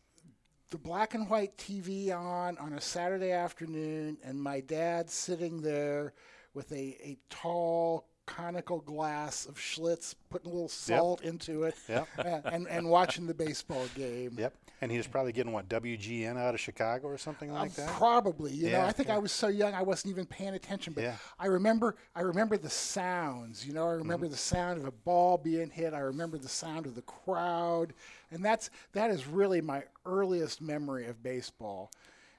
the 0.69 0.77
black 0.77 1.13
and 1.13 1.29
white 1.29 1.57
TV 1.57 2.11
on 2.15 2.57
on 2.57 2.73
a 2.73 2.81
Saturday 2.81 3.31
afternoon, 3.31 4.17
and 4.23 4.41
my 4.41 4.59
dad 4.59 5.09
sitting 5.09 5.61
there 5.61 6.13
with 6.53 6.71
a, 6.71 6.97
a 7.03 7.17
tall 7.29 8.07
conical 8.27 8.81
glass 8.81 9.47
of 9.47 9.55
Schlitz, 9.55 10.13
putting 10.29 10.51
a 10.51 10.53
little 10.53 10.69
salt 10.69 11.21
into 11.21 11.63
it, 11.63 11.73
Yep. 11.89 12.07
and, 12.23 12.45
and 12.45 12.67
and 12.67 12.89
watching 12.89 13.25
the 13.25 13.33
baseball 13.33 13.85
game. 13.95 14.35
Yep. 14.37 14.53
And 14.79 14.91
he 14.91 14.97
was 14.97 15.07
probably 15.07 15.31
getting 15.31 15.53
what 15.53 15.67
WGN 15.67 16.37
out 16.37 16.53
of 16.53 16.59
Chicago 16.59 17.07
or 17.07 17.17
something 17.17 17.51
like 17.51 17.73
that. 17.73 17.89
Probably, 17.89 18.51
you 18.53 18.69
know. 18.71 18.81
I 18.81 18.91
think 18.91 19.07
yeah. 19.09 19.15
I 19.15 19.17
was 19.17 19.31
so 19.31 19.47
young 19.47 19.73
I 19.73 19.81
wasn't 19.81 20.11
even 20.11 20.27
paying 20.27 20.53
attention, 20.53 20.93
but 20.93 21.03
Yeah. 21.03 21.15
I 21.39 21.47
remember 21.47 21.95
I 22.15 22.21
remember 22.21 22.57
the 22.57 22.69
sounds. 22.69 23.65
You 23.65 23.73
know, 23.73 23.87
I 23.87 23.93
remember 23.93 24.27
Mm-hmm. 24.27 24.33
the 24.33 24.37
sound 24.37 24.79
of 24.79 24.85
a 24.85 24.91
ball 24.91 25.37
being 25.39 25.71
hit. 25.71 25.95
I 25.95 25.99
remember 26.01 26.37
the 26.37 26.47
sound 26.49 26.85
of 26.85 26.93
the 26.93 27.01
crowd, 27.01 27.93
and 28.29 28.45
that's 28.45 28.69
that 28.93 29.09
is 29.09 29.25
really 29.25 29.61
my 29.61 29.83
earliest 30.05 30.61
memory 30.61 31.07
of 31.07 31.23
baseball. 31.23 31.89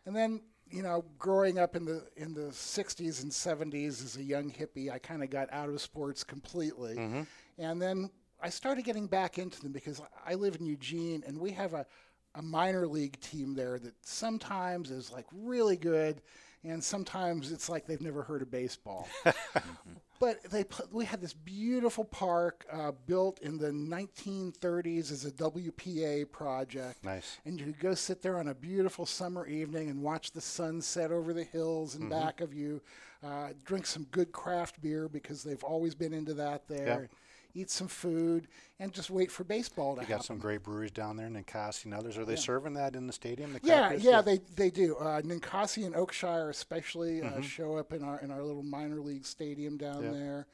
And 0.07 0.15
then, 0.15 0.41
you 0.71 0.83
know, 0.83 1.05
growing 1.19 1.59
up 1.59 1.77
in 1.77 1.85
the 1.85 2.03
in 2.17 2.35
the 2.35 2.51
'60s 2.53 3.23
and 3.23 3.33
'70s 3.33 4.05
as 4.05 4.17
a 4.17 4.23
young 4.23 4.51
hippie, 4.51 4.91
I 4.91 4.99
kind 4.99 5.23
of 5.23 5.31
got 5.31 5.53
out 5.53 5.69
of 5.69 5.81
sports 5.81 6.25
completely, 6.25 6.97
Mm-hmm. 6.97 7.23
and 7.59 7.81
then 7.83 8.11
I 8.41 8.51
started 8.51 8.85
getting 8.85 9.07
back 9.07 9.39
into 9.39 9.61
them 9.61 9.73
because 9.73 10.01
I 10.25 10.35
live 10.35 10.57
in 10.57 10.67
Eugene, 10.67 11.25
and 11.27 11.39
we 11.39 11.51
have 11.53 11.75
a 11.75 11.87
a 12.35 12.43
minor 12.43 12.87
league 12.87 13.19
team 13.21 13.55
there 13.55 13.79
that 13.79 13.95
sometimes 14.03 14.91
is 14.91 15.11
like 15.11 15.27
really 15.33 15.77
good, 15.77 16.21
and 16.65 16.83
sometimes 16.83 17.53
it's 17.53 17.69
like 17.69 17.87
they've 17.87 18.01
never 18.01 18.23
heard 18.23 18.43
of 18.43 18.51
baseball. 18.51 19.09
but 20.21 20.43
they 20.51 20.65
put, 20.65 20.93
we 20.93 21.05
had 21.05 21.21
this 21.21 21.33
beautiful 21.33 22.05
park 22.05 22.67
uh, 22.73 22.93
built 23.07 23.39
in 23.41 23.59
the 23.59 23.71
1930s 23.71 25.13
as 25.13 25.25
a 25.25 25.31
WPA 25.31 26.31
project. 26.31 27.05
Nice. 27.05 27.39
And 27.45 27.59
you 27.59 27.67
could 27.67 27.81
go 27.81 27.95
sit 27.95 28.23
there 28.23 28.39
on 28.39 28.49
a 28.49 28.55
beautiful 28.55 29.07
summer 29.07 29.47
evening 29.47 29.89
and 29.89 30.03
watch 30.03 30.33
the 30.33 30.41
sun 30.41 30.81
set 30.81 31.13
over 31.13 31.33
the 31.33 31.45
hills 31.45 31.95
in 31.95 32.09
back 32.09 32.41
of 32.41 32.53
you. 32.53 32.81
Uh, 33.23 33.49
drink 33.65 33.87
some 33.87 34.05
good 34.11 34.33
craft 34.33 34.81
beer 34.81 35.09
because 35.09 35.43
they've 35.43 35.65
always 35.65 35.95
been 35.95 36.13
into 36.13 36.35
that 36.35 36.69
there. 36.69 37.09
Eat 37.55 37.71
some 37.71 37.89
food 37.89 38.47
and 38.79 38.93
just 38.93 39.11
wait 39.11 39.31
for 39.31 39.43
baseball 39.43 39.95
to 39.95 40.01
You 40.03 40.07
happen. 40.07 40.17
got 40.17 40.25
some 40.25 40.39
great 40.39 40.63
breweries 40.63 40.91
down 40.91 41.17
there, 41.17 41.29
Ninkasi 41.29 41.87
and 41.87 41.95
others. 41.95 42.17
Are 42.19 42.25
they 42.25 42.37
serving 42.37 42.75
that 42.75 42.95
in 42.95 43.07
the 43.07 43.13
stadium? 43.13 43.53
The 43.53 43.61
Yeah, 43.63 43.89
Crackers? 43.89 44.05
yeah, 44.05 44.21
they 44.21 44.39
they 44.57 44.71
do. 44.71 44.97
Uh, 44.97 45.21
Ninkasi 45.23 45.85
and 45.87 45.95
Oakshire 45.95 46.51
especially 46.51 47.21
Mm-hmm. 47.21 47.39
uh, 47.39 47.43
show 47.43 47.77
up 47.77 47.93
in 47.93 48.05
our 48.05 48.21
in 48.21 48.31
our 48.31 48.43
little 48.43 48.63
minor 48.63 49.01
league 49.01 49.25
stadium 49.25 49.77
down 49.79 50.03
Yeah. 50.05 50.11
there. 50.13 50.47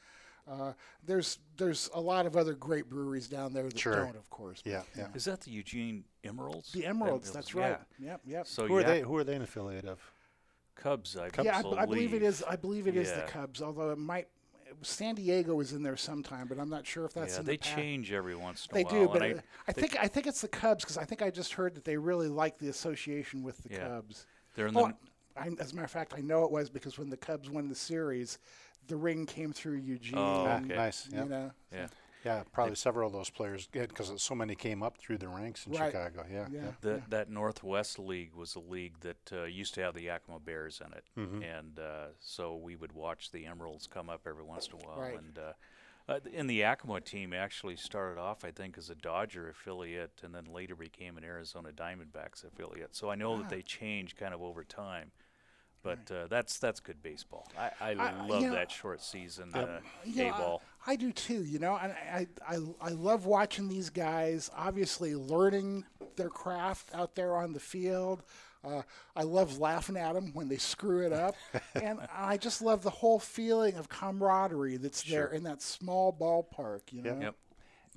Uh, 0.46 0.72
there's 1.04 1.38
there's 1.56 1.90
a 1.94 2.00
lot 2.00 2.26
of 2.26 2.36
other 2.36 2.54
great 2.54 2.88
breweries 2.88 3.28
down 3.28 3.52
there 3.52 3.64
that 3.64 3.78
Sure. 3.78 4.04
don't, 4.04 4.16
of 4.16 4.28
course. 4.30 4.60
but 4.62 4.70
Yeah, 4.70 4.82
yeah. 4.96 5.08
Is 5.14 5.24
that 5.24 5.40
the 5.40 5.50
Eugene 5.50 6.04
Emeralds? 6.22 6.70
The 6.72 6.86
Emeralds, 6.86 7.32
that's 7.32 7.54
right. 7.54 7.78
Yep, 7.98 8.20
yep. 8.26 8.46
So 8.46 8.66
Who 8.66 8.76
are 8.76 8.84
they? 8.84 9.00
Who 9.00 9.16
are 9.16 9.24
they 9.24 9.34
an 9.36 9.42
affiliate 9.42 9.84
of? 9.86 10.00
Cubs, 10.76 11.16
I, 11.16 11.30
yeah, 11.42 11.58
I, 11.58 11.62
b- 11.62 11.74
I 11.78 11.86
believe 11.86 12.08
it 12.14 12.18
believe. 12.18 12.22
is. 12.24 12.42
I 12.42 12.56
believe 12.56 12.88
it 12.88 12.96
is 12.96 13.10
the 13.12 13.22
Cubs. 13.22 13.62
Although 13.62 13.90
it 13.90 13.98
might, 13.98 14.26
San 14.82 15.14
Diego 15.14 15.60
is 15.60 15.72
in 15.72 15.82
there 15.82 15.96
sometime, 15.96 16.46
but 16.48 16.58
I'm 16.58 16.68
not 16.68 16.86
sure 16.86 17.04
if 17.04 17.14
that's 17.14 17.34
Yeah, 17.34 17.40
in 17.40 17.46
they 17.46 17.52
the 17.52 17.58
past. 17.58 17.76
change 17.76 18.12
every 18.12 18.34
once 18.34 18.66
in 18.70 18.78
a 18.78 18.82
while. 18.82 18.92
They 18.92 18.98
do, 18.98 19.08
but 19.08 19.22
and 19.22 19.38
uh, 19.38 19.42
I, 19.68 19.72
think 19.72 19.96
I 20.00 20.08
think 20.08 20.26
it's 20.26 20.40
the 20.40 20.48
Cubs 20.48 20.84
because 20.84 20.98
I 20.98 21.04
think 21.04 21.22
I 21.22 21.30
just 21.30 21.52
heard 21.54 21.74
that 21.74 21.84
they 21.84 21.96
really 21.96 22.28
like 22.28 22.58
the 22.58 22.68
association 22.68 23.42
with 23.42 23.62
the 23.62 23.70
Yeah. 23.74 23.88
Cubs. 23.88 24.26
they're 24.54 24.66
in 24.68 24.76
Oh, 24.76 24.88
the, 24.88 25.40
I, 25.40 25.48
as 25.60 25.72
a 25.72 25.74
matter 25.74 25.84
of 25.84 25.90
fact, 25.90 26.14
I 26.16 26.20
know 26.20 26.44
it 26.44 26.50
was 26.50 26.70
because 26.70 26.98
when 26.98 27.10
the 27.10 27.16
Cubs 27.16 27.50
won 27.50 27.68
the 27.68 27.74
series, 27.74 28.38
the 28.86 28.96
ring 28.96 29.26
came 29.26 29.52
through 29.52 29.76
Eugene. 29.78 30.18
Oh, 30.18 30.60
okay. 30.64 30.74
nice. 30.74 31.08
You 31.10 31.24
know, 31.24 31.50
yeah. 31.72 31.86
Yeah, 32.24 32.42
probably 32.52 32.74
several 32.76 33.06
of 33.06 33.12
those 33.12 33.28
players 33.30 33.68
because 33.70 34.12
so 34.22 34.34
many 34.34 34.54
came 34.54 34.82
up 34.82 34.96
through 34.96 35.18
the 35.18 35.28
ranks 35.28 35.66
in 35.66 35.72
Right. 35.74 35.92
Chicago. 35.92 36.24
Yeah, 36.30 36.46
Yeah. 36.50 36.60
yeah. 36.62 36.70
The, 36.80 37.02
That 37.08 37.28
Northwest 37.30 37.98
League 37.98 38.34
was 38.34 38.54
a 38.54 38.60
league 38.60 38.98
that 39.00 39.30
uh, 39.32 39.44
used 39.44 39.74
to 39.74 39.82
have 39.82 39.94
the 39.94 40.02
Yakima 40.04 40.40
Bears 40.40 40.80
in 40.84 40.92
it, 40.94 41.04
Mm-hmm. 41.18 41.42
and 41.42 41.78
uh, 41.78 42.06
so 42.20 42.56
we 42.56 42.76
would 42.76 42.92
watch 42.92 43.30
the 43.30 43.44
Emeralds 43.46 43.86
come 43.86 44.08
up 44.08 44.22
every 44.26 44.44
once 44.44 44.68
in 44.68 44.74
a 44.74 44.86
while. 44.88 45.00
Right. 45.00 45.18
And 45.18 45.38
uh, 45.38 45.52
uh, 46.06 46.20
and 46.34 46.50
the 46.50 46.54
Yakima 46.56 47.00
team 47.00 47.32
actually 47.32 47.76
started 47.76 48.20
off, 48.20 48.44
I 48.44 48.50
think, 48.50 48.76
as 48.76 48.90
a 48.90 48.94
Dodger 48.94 49.48
affiliate, 49.48 50.20
and 50.22 50.34
then 50.34 50.44
later 50.44 50.76
became 50.76 51.16
an 51.16 51.24
Arizona 51.24 51.70
Diamondbacks 51.72 52.44
affiliate. 52.44 52.94
So 52.94 53.08
I 53.10 53.14
know 53.14 53.34
Ah. 53.34 53.38
that 53.38 53.48
they 53.48 53.62
changed 53.62 54.16
kind 54.18 54.34
of 54.34 54.42
over 54.42 54.64
time. 54.64 55.12
But 55.82 56.10
uh, 56.10 56.26
that's 56.28 56.58
that's 56.58 56.80
good 56.80 57.02
baseball. 57.02 57.46
I, 57.58 57.70
I, 57.78 57.90
I- 57.92 58.26
love 58.26 58.40
you 58.42 58.48
know, 58.48 58.54
that 58.54 58.70
short 58.70 59.02
season 59.02 59.50
uh, 59.54 59.80
You 60.06 60.24
know, 60.24 60.28
A 60.28 60.32
ball. 60.32 60.62
I, 60.86 60.96
do 60.96 61.12
too. 61.12 61.44
You 61.44 61.58
know, 61.58 61.78
and 61.80 61.92
I, 61.92 62.26
I 62.46 62.58
I 62.80 62.88
love 62.90 63.26
watching 63.26 63.68
these 63.68 63.90
guys. 63.90 64.50
Obviously, 64.56 65.14
learning 65.14 65.84
their 66.16 66.30
craft 66.30 66.90
out 66.94 67.14
there 67.14 67.36
on 67.36 67.52
the 67.52 67.60
field. 67.60 68.22
Uh, 68.64 68.82
I 69.14 69.24
love 69.24 69.58
laughing 69.58 69.96
at 69.96 70.14
them 70.14 70.30
when 70.32 70.48
they 70.48 70.56
screw 70.56 71.04
it 71.04 71.12
up, 71.12 71.34
and 71.74 72.00
I 72.14 72.38
just 72.38 72.62
love 72.62 72.82
the 72.82 72.90
whole 72.90 73.18
feeling 73.18 73.74
of 73.76 73.88
camaraderie 73.88 74.78
that's 74.78 75.02
there 75.02 75.26
in 75.26 75.42
that 75.44 75.60
small 75.60 76.12
ballpark. 76.12 76.80
You 76.90 77.02
know. 77.02 77.10
Yep. 77.10 77.22
Yep. 77.22 77.34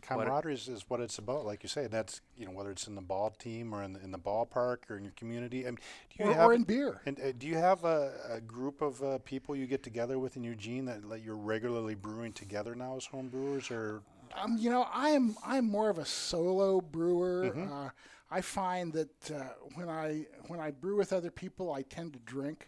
Camaraderie 0.02 0.54
is, 0.54 0.68
is 0.68 0.86
what 0.88 1.00
it's 1.00 1.18
about, 1.18 1.46
like 1.46 1.64
you 1.64 1.70
say. 1.70 1.84
And 1.86 1.92
that's 1.92 2.22
you 2.38 2.46
know 2.46 2.52
whether 2.52 2.72
it's 2.72 2.88
in 2.88 2.96
the 2.96 3.02
ball 3.02 3.32
team 3.32 3.74
or 3.74 3.84
in 3.84 3.94
the, 3.94 4.04
in 4.04 4.12
the 4.12 4.20
ballpark 4.20 4.78
or 4.90 4.98
in 4.98 5.04
your 5.04 5.14
community. 5.16 5.66
I 5.68 5.72
mean, 5.72 5.80
do 6.16 6.24
you 6.24 6.30
Or, 6.30 6.34
have 6.34 6.46
or 6.46 6.54
in 6.54 6.64
beer. 6.64 7.02
and 7.06 7.20
uh, 7.20 7.32
do 7.38 7.48
you 7.48 7.56
have 7.58 7.84
a, 7.84 8.14
a 8.30 8.42
group 8.42 8.82
of 8.82 9.02
uh, 9.04 9.18
people 9.20 9.56
you 9.56 9.66
get 9.68 9.84
together 9.84 10.20
with 10.20 10.38
in 10.38 10.44
Eugene 10.44 10.86
that, 10.86 11.08
that 11.10 11.22
you're 11.24 11.36
regularly 11.36 11.96
brewing 11.96 12.34
together 12.34 12.76
now 12.76 12.96
as 12.96 13.06
home 13.06 13.28
brewers, 13.30 13.72
or 13.72 14.02
Um, 14.36 14.58
you 14.60 14.70
know, 14.70 14.88
I 14.94 15.10
am 15.10 15.36
I'm 15.46 15.66
more 15.70 15.90
of 15.90 15.98
a 15.98 16.06
solo 16.06 16.80
brewer. 16.82 17.46
Mm-hmm. 17.46 17.72
Uh, 17.74 17.90
I 18.30 18.42
find 18.42 18.92
that 18.94 19.32
uh, 19.32 19.44
when 19.76 19.90
I 19.90 20.26
when 20.48 20.60
I 20.60 20.72
brew 20.72 20.98
with 20.98 21.14
other 21.14 21.32
people, 21.32 21.72
I 21.74 21.82
tend 21.84 22.14
to 22.14 22.20
drink 22.20 22.68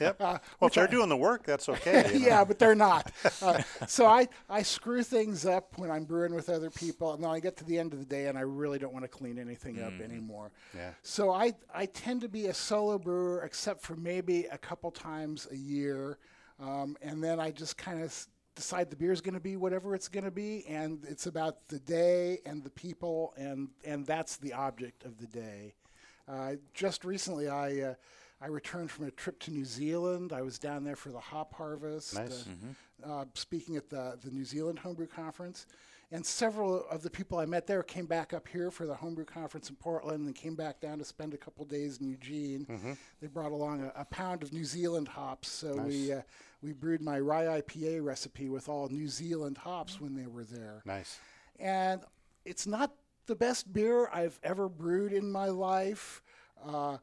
Yep. 0.00 0.20
Uh, 0.20 0.38
well, 0.60 0.68
if 0.68 0.74
they're 0.74 0.86
doing 0.86 1.08
the 1.08 1.16
work, 1.16 1.44
that's 1.44 1.68
okay. 1.68 2.06
you 2.12 2.20
know. 2.20 2.26
yeah, 2.26 2.44
but 2.44 2.58
they're 2.58 2.74
not. 2.74 3.12
Uh, 3.42 3.62
so 3.86 4.06
I, 4.06 4.26
I 4.48 4.62
screw 4.62 5.02
things 5.02 5.44
up 5.44 5.76
when 5.76 5.90
I'm 5.90 6.04
brewing 6.04 6.34
with 6.34 6.48
other 6.48 6.70
people, 6.70 7.12
and 7.12 7.22
then 7.22 7.30
I 7.30 7.38
get 7.38 7.56
to 7.58 7.64
the 7.64 7.78
end 7.78 7.92
of 7.92 7.98
the 7.98 8.04
day 8.04 8.26
and 8.26 8.36
I 8.38 8.40
really 8.40 8.78
don't 8.78 8.92
want 8.92 9.04
to 9.04 9.08
clean 9.08 9.38
anything 9.38 9.80
up 9.82 9.92
anymore. 10.00 10.52
Yeah. 10.74 10.90
So 11.02 11.30
I, 11.30 11.52
I 11.72 11.86
tend 11.86 12.22
to 12.22 12.28
be 12.28 12.46
a 12.46 12.54
solo 12.54 12.98
brewer, 12.98 13.42
except 13.42 13.82
for 13.82 13.94
maybe 13.94 14.46
a 14.46 14.56
couple 14.58 14.90
times 14.90 15.46
a 15.50 15.56
year, 15.56 16.18
um, 16.58 16.96
and 17.02 17.22
then 17.22 17.38
I 17.38 17.50
just 17.50 17.76
kind 17.76 18.02
of 18.02 18.26
decide 18.54 18.90
the 18.90 18.96
beer 18.96 19.12
is 19.12 19.20
going 19.20 19.34
to 19.34 19.40
be 19.40 19.56
whatever 19.56 19.94
it's 19.94 20.08
going 20.08 20.24
to 20.24 20.30
be, 20.30 20.64
and 20.66 21.04
it's 21.08 21.26
about 21.26 21.68
the 21.68 21.78
day 21.78 22.38
and 22.46 22.64
the 22.64 22.70
people, 22.70 23.34
and 23.36 23.68
and 23.84 24.06
that's 24.06 24.38
the 24.38 24.54
object 24.54 25.04
of 25.04 25.18
the 25.18 25.26
day. 25.26 25.74
Uh, 26.26 26.52
just 26.74 27.04
recently, 27.04 27.48
I. 27.48 27.96
I 28.40 28.48
returned 28.48 28.90
from 28.90 29.06
a 29.06 29.10
trip 29.10 29.38
to 29.40 29.50
New 29.50 29.64
Zealand. 29.64 30.32
I 30.32 30.42
was 30.42 30.58
down 30.58 30.84
there 30.84 30.96
for 30.96 31.08
the 31.08 31.20
hop 31.20 31.54
harvest, 31.54 32.14
Nice. 32.14 32.44
uh, 33.06 33.10
uh, 33.12 33.24
speaking 33.34 33.76
at 33.76 33.88
the, 33.88 34.18
the 34.22 34.30
New 34.30 34.44
Zealand 34.44 34.78
Homebrew 34.78 35.06
Conference. 35.06 35.66
And 36.12 36.24
several 36.24 36.84
of 36.88 37.02
the 37.02 37.10
people 37.10 37.38
I 37.38 37.46
met 37.46 37.66
there 37.66 37.82
came 37.82 38.06
back 38.06 38.32
up 38.32 38.46
here 38.46 38.70
for 38.70 38.86
the 38.86 38.94
Homebrew 38.94 39.24
Conference 39.24 39.70
in 39.70 39.76
Portland 39.76 40.26
and 40.26 40.34
came 40.36 40.54
back 40.54 40.80
down 40.80 40.98
to 40.98 41.04
spend 41.04 41.34
a 41.34 41.36
couple 41.36 41.64
days 41.64 41.98
in 41.98 42.08
Eugene. 42.08 42.96
They 43.20 43.26
brought 43.26 43.50
along 43.50 43.82
a, 43.82 43.92
a 44.00 44.04
pound 44.04 44.42
of 44.44 44.52
New 44.52 44.64
Zealand 44.64 45.08
hops. 45.08 45.48
So 45.48 45.74
we, 45.78 46.12
uh, 46.12 46.20
we 46.62 46.72
brewed 46.72 47.00
my 47.02 47.18
rye 47.18 47.60
IPA 47.60 48.04
recipe 48.04 48.48
with 48.48 48.68
all 48.68 48.88
New 48.88 49.08
Zealand 49.08 49.58
hops 49.58 50.00
when 50.00 50.14
they 50.14 50.26
were 50.28 50.44
there 50.44 50.82
Nice. 50.84 51.18
and 51.58 52.02
it's 52.44 52.66
not 52.68 52.92
the 53.26 53.34
best 53.34 53.72
beer 53.72 54.08
I've 54.12 54.38
ever 54.44 54.68
brewed 54.68 55.12
in 55.12 55.32
my 55.32 55.46
life. 55.48 56.22
Uh, 56.64 56.98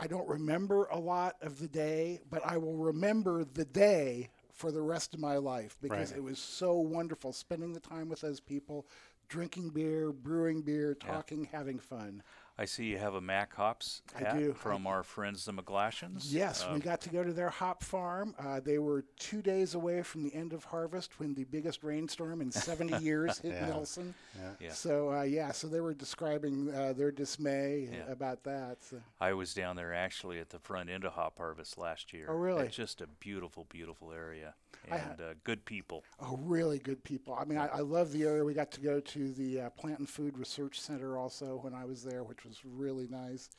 I 0.00 0.06
don't 0.06 0.28
remember 0.28 0.86
a 0.86 0.98
lot 0.98 1.36
of 1.42 1.58
the 1.58 1.68
day, 1.68 2.20
but 2.30 2.40
I 2.44 2.56
will 2.56 2.76
remember 2.76 3.44
the 3.44 3.66
day 3.66 4.30
for 4.52 4.72
the 4.72 4.80
rest 4.80 5.12
of 5.14 5.20
my 5.20 5.36
life 5.36 5.76
because 5.82 6.10
Right. 6.10 6.18
it 6.18 6.22
was 6.22 6.38
so 6.38 6.74
wonderful 6.78 7.32
spending 7.32 7.72
the 7.74 7.80
time 7.80 8.08
with 8.08 8.20
those 8.22 8.40
people, 8.40 8.86
drinking 9.28 9.70
beer, 9.70 10.10
brewing 10.10 10.62
beer, 10.62 10.94
talking, 10.94 11.44
having 11.44 11.78
fun. 11.78 12.22
I 12.60 12.66
see 12.66 12.84
you 12.84 12.98
have 12.98 13.14
a 13.14 13.22
Mac 13.22 13.54
Hops 13.54 14.02
I 14.14 14.18
hat 14.18 14.38
do. 14.38 14.52
from 14.52 14.86
our 14.86 15.02
friends 15.02 15.46
the 15.46 15.52
McGlashans. 15.54 16.26
Yes, 16.30 16.62
Uh, 16.62 16.72
we 16.74 16.80
got 16.80 17.00
to 17.00 17.08
go 17.08 17.24
to 17.24 17.32
their 17.32 17.48
hop 17.48 17.82
farm. 17.82 18.34
Uh, 18.38 18.60
they 18.60 18.78
were 18.78 19.02
two 19.16 19.40
days 19.40 19.74
away 19.74 20.02
from 20.02 20.22
the 20.24 20.34
end 20.34 20.52
of 20.52 20.64
harvest 20.64 21.18
when 21.18 21.32
the 21.32 21.44
biggest 21.44 21.82
rainstorm 21.82 22.42
in 22.42 22.50
70 22.52 22.98
years 23.02 23.38
hit 23.38 23.52
Yeah. 23.54 23.66
Nelson. 23.66 24.14
Yeah. 24.60 24.72
So 24.72 25.10
uh, 25.10 25.22
yeah, 25.22 25.52
so 25.52 25.68
they 25.68 25.80
were 25.80 25.94
describing 25.94 26.70
uh, 26.74 26.92
their 26.92 27.10
dismay 27.10 27.88
Yeah. 27.90 28.12
about 28.12 28.44
that. 28.44 28.84
So. 28.84 29.00
I 29.22 29.32
was 29.32 29.54
down 29.54 29.76
there 29.76 29.94
actually 29.94 30.38
at 30.38 30.50
the 30.50 30.58
front 30.58 30.90
end 30.90 31.04
of 31.06 31.14
Hop 31.14 31.38
Harvest 31.38 31.78
last 31.78 32.12
year. 32.12 32.26
Oh, 32.28 32.34
really? 32.34 32.66
It's 32.66 32.76
just 32.76 33.00
a 33.00 33.06
beautiful, 33.06 33.64
beautiful 33.70 34.12
area 34.12 34.52
I 34.69 34.69
ha- 34.69 34.69
and 34.88 35.20
uh, 35.20 35.34
good 35.44 35.64
people. 35.64 36.02
Oh, 36.20 36.38
really 36.42 36.78
good 36.78 37.02
people. 37.04 37.36
I 37.38 37.44
mean, 37.44 37.58
I, 37.58 37.66
I 37.66 37.80
love 37.80 38.12
the 38.12 38.24
area. 38.24 38.44
We 38.44 38.54
got 38.54 38.70
to 38.72 38.80
go 38.80 39.00
to 39.00 39.32
the 39.32 39.60
uh, 39.60 39.70
Plant 39.70 39.98
and 39.98 40.08
Food 40.08 40.38
Research 40.38 40.80
Center 40.80 41.18
also 41.18 41.58
when 41.62 41.74
I 41.74 41.84
was 41.84 42.02
there, 42.02 42.24
which 42.24 42.44
was 42.44 42.60
really 42.64 43.08
nice. 43.08 43.50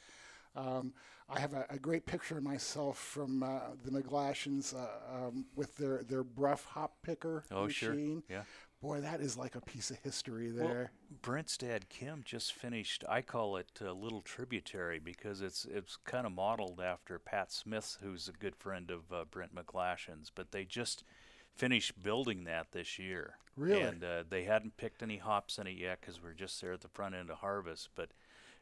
Um, 0.55 0.93
I 1.29 1.39
have 1.39 1.53
a, 1.53 1.65
a 1.69 1.77
great 1.77 2.05
picture 2.05 2.37
of 2.37 2.43
myself 2.43 2.97
from 2.97 3.43
uh, 3.43 3.59
the 3.85 3.91
McGlashans 3.91 4.75
uh, 4.75 5.27
um, 5.27 5.45
with 5.55 5.77
their, 5.77 6.03
their 6.03 6.23
Bruff 6.23 6.65
hop 6.65 6.93
picker 7.03 7.43
Oh, 7.51 7.67
sure. 7.69 7.95
Yeah. 8.29 8.41
Boy, 8.81 8.99
that 9.01 9.21
is 9.21 9.37
like 9.37 9.55
a 9.55 9.61
piece 9.61 9.91
of 9.91 9.97
history 9.97 10.51
Well, 10.51 10.67
there. 10.67 10.91
Brent's 11.21 11.55
dad 11.55 11.87
Kim 11.89 12.23
just 12.25 12.53
finished. 12.53 13.03
I 13.07 13.21
call 13.21 13.57
it 13.57 13.79
a 13.79 13.93
little 13.93 14.21
tributary 14.21 14.97
because 14.97 15.41
it's 15.41 15.65
it's 15.65 15.97
kind 15.97 16.25
of 16.25 16.31
modeled 16.31 16.81
after 16.83 17.19
Pat 17.19 17.51
Smith, 17.51 17.97
who's 18.01 18.27
a 18.27 18.31
good 18.31 18.55
friend 18.55 18.89
of 18.89 19.11
uh, 19.13 19.25
Brent 19.29 19.55
McGlashan's. 19.55 20.31
But 20.33 20.51
they 20.51 20.65
just 20.65 21.03
finished 21.55 22.01
building 22.01 22.45
that 22.45 22.71
this 22.71 22.97
year. 22.97 23.35
Really? 23.55 23.81
And 23.81 24.03
uh, 24.03 24.23
they 24.27 24.45
hadn't 24.45 24.77
picked 24.77 25.03
any 25.03 25.17
hops 25.17 25.59
in 25.59 25.67
it 25.67 25.77
yet 25.77 26.01
because 26.01 26.21
we're 26.21 26.33
just 26.33 26.59
there 26.59 26.73
at 26.73 26.81
the 26.81 26.87
front 26.87 27.13
end 27.13 27.29
of 27.29 27.37
harvest. 27.37 27.89
But 27.95 28.09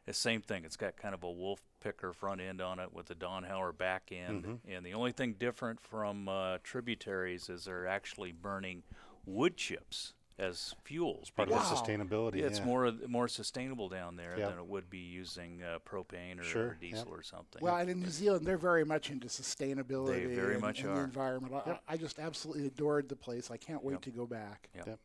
the 0.06 0.12
same 0.12 0.42
thing. 0.42 0.64
It's 0.64 0.76
got 0.76 0.96
kind 0.96 1.14
of 1.14 1.22
a 1.22 1.30
wolf 1.30 1.60
picker 1.80 2.12
front 2.12 2.40
end 2.40 2.60
on 2.60 2.78
it 2.78 2.92
with 2.92 3.06
the 3.06 3.14
Dauenhauer 3.14 3.76
back 3.76 4.10
end. 4.12 4.44
Mm-hmm. 4.44 4.70
And 4.70 4.84
the 4.84 4.94
only 4.94 5.12
thing 5.12 5.34
different 5.38 5.80
from 5.80 6.28
uh, 6.28 6.58
tributaries 6.62 7.48
is 7.48 7.64
they're 7.64 7.86
actually 7.86 8.32
burning 8.32 8.82
wood 9.30 9.56
chips 9.56 10.14
as 10.38 10.74
fuels. 10.84 11.28
Part 11.30 11.48
of 11.48 11.54
because 11.54 11.68
the 11.68 11.74
Wow. 11.74 11.82
sustainability. 12.06 12.36
yeah, 12.36 12.46
it's 12.46 12.58
yeah. 12.60 12.64
more 12.64 12.92
more 13.08 13.28
sustainable 13.28 13.88
down 13.90 14.16
there 14.16 14.38
Yeah. 14.38 14.48
than 14.48 14.58
it 14.58 14.66
would 14.66 14.88
be 14.88 14.98
using 14.98 15.62
uh, 15.62 15.78
propane 15.86 16.40
or, 16.40 16.44
Sure, 16.44 16.66
or 16.68 16.74
diesel 16.80 17.08
yep. 17.10 17.18
or 17.18 17.22
something. 17.22 17.60
Well, 17.62 17.76
and 17.76 17.90
in 17.90 18.00
New 18.00 18.08
Zealand, 18.08 18.46
they're 18.46 18.56
very 18.56 18.84
much 18.84 19.10
into 19.10 19.28
sustainability. 19.28 20.26
They 20.28 20.34
very 20.34 20.54
and, 20.54 20.62
much 20.62 20.80
and 20.80 20.90
are. 20.90 20.94
the 20.96 21.02
environment. 21.04 21.54
I, 21.54 21.78
I 21.88 21.96
just 21.98 22.18
absolutely 22.18 22.66
adored 22.66 23.08
the 23.10 23.16
place. 23.16 23.50
I 23.50 23.58
can't 23.58 23.84
wait 23.84 23.92
Yep. 23.94 24.02
to 24.02 24.10
go 24.10 24.26
back. 24.26 24.70
Yep. 24.74 24.86
Yep. 24.86 24.98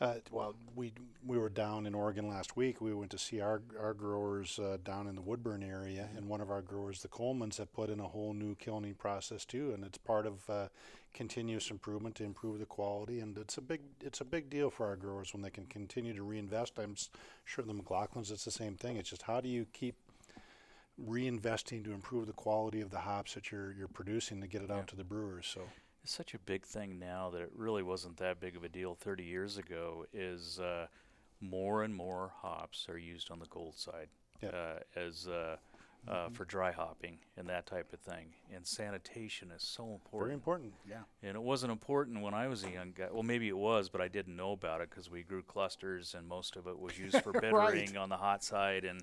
Uh, 0.00 0.14
well, 0.32 0.56
we 0.74 0.92
we 1.24 1.38
were 1.38 1.48
down 1.48 1.86
in 1.86 1.94
Oregon 1.94 2.28
last 2.28 2.56
week. 2.56 2.80
We 2.80 2.92
went 2.92 3.12
to 3.12 3.18
see 3.18 3.40
our 3.40 3.62
our 3.80 3.94
growers 3.94 4.58
uh, 4.58 4.78
down 4.82 5.06
in 5.06 5.14
the 5.14 5.22
Woodburn 5.22 5.62
area, 5.62 6.08
and 6.16 6.28
one 6.28 6.40
of 6.40 6.50
our 6.50 6.62
growers, 6.62 7.00
the 7.00 7.08
Colemans, 7.08 7.58
have 7.58 7.72
put 7.72 7.90
in 7.90 8.00
a 8.00 8.08
whole 8.08 8.34
new 8.34 8.56
kilning 8.56 8.94
process 8.94 9.44
too, 9.44 9.72
and 9.72 9.84
it's 9.84 9.98
part 9.98 10.26
of 10.26 10.50
uh, 10.50 10.68
continuous 11.12 11.70
improvement 11.70 12.16
to 12.16 12.24
improve 12.24 12.58
the 12.58 12.66
quality. 12.66 13.20
And 13.20 13.38
it's 13.38 13.56
a 13.56 13.60
big 13.60 13.82
it's 14.00 14.20
a 14.20 14.24
big 14.24 14.50
deal 14.50 14.68
for 14.68 14.86
our 14.86 14.96
growers 14.96 15.32
when 15.32 15.42
they 15.42 15.50
can 15.50 15.66
continue 15.66 16.12
to 16.14 16.24
reinvest. 16.24 16.76
I'm 16.78 16.96
sure 17.44 17.64
the 17.64 17.72
McLaughlins, 17.72 18.32
it's 18.32 18.44
the 18.44 18.50
same 18.50 18.74
thing. 18.74 18.96
It's 18.96 19.10
just 19.10 19.22
how 19.22 19.40
do 19.40 19.48
you 19.48 19.64
keep 19.72 19.94
reinvesting 21.00 21.84
to 21.84 21.92
improve 21.92 22.26
the 22.26 22.32
quality 22.32 22.80
of 22.80 22.90
the 22.90 22.98
hops 22.98 23.34
that 23.34 23.52
you're 23.52 23.72
you're 23.72 23.88
producing 23.88 24.40
to 24.40 24.48
get 24.48 24.62
it 24.62 24.72
out 24.72 24.88
to 24.88 24.96
the 24.96 25.04
brewers. 25.04 25.46
So 25.46 25.62
it's 26.04 26.14
such 26.14 26.34
a 26.34 26.38
big 26.38 26.64
thing 26.64 26.98
now 26.98 27.30
that 27.30 27.40
it 27.40 27.50
really 27.56 27.82
wasn't 27.82 28.18
that 28.18 28.38
big 28.38 28.56
of 28.56 28.62
a 28.62 28.68
deal 28.68 28.94
30 28.94 29.24
years 29.24 29.56
ago. 29.56 30.04
Is 30.12 30.60
uh, 30.60 30.86
more 31.40 31.82
and 31.82 31.94
more 31.94 32.32
hops 32.42 32.86
are 32.90 32.98
used 32.98 33.30
on 33.30 33.38
the 33.38 33.46
cold 33.46 33.74
side 33.76 34.08
Yeah. 34.42 34.50
uh, 34.50 34.78
as 35.00 35.26
uh, 35.26 35.56
uh, 36.06 36.28
for 36.28 36.44
dry 36.44 36.70
hopping 36.72 37.18
and 37.38 37.48
that 37.48 37.64
type 37.64 37.90
of 37.94 38.00
thing. 38.00 38.34
And 38.54 38.66
sanitation 38.66 39.50
is 39.50 39.62
so 39.62 39.84
important. 39.92 40.20
very 40.26 40.34
important. 40.34 40.72
Yeah. 40.86 41.04
And 41.22 41.34
it 41.36 41.42
wasn't 41.42 41.72
important 41.72 42.20
when 42.20 42.34
I 42.34 42.48
was 42.48 42.64
a 42.64 42.70
young 42.70 42.92
guy. 42.94 43.08
Well, 43.10 43.22
maybe 43.22 43.48
it 43.48 43.56
was, 43.56 43.88
but 43.88 44.02
I 44.02 44.08
didn't 44.08 44.36
know 44.36 44.52
about 44.52 44.82
it 44.82 44.90
because 44.90 45.10
we 45.10 45.22
grew 45.22 45.42
clusters, 45.42 46.14
and 46.14 46.28
most 46.28 46.56
of 46.56 46.66
it 46.66 46.78
was 46.78 46.98
used 46.98 47.22
for 47.22 47.32
bittering 47.40 47.96
on 47.96 48.10
the 48.10 48.18
hot 48.18 48.44
side, 48.44 48.84
and 48.84 49.02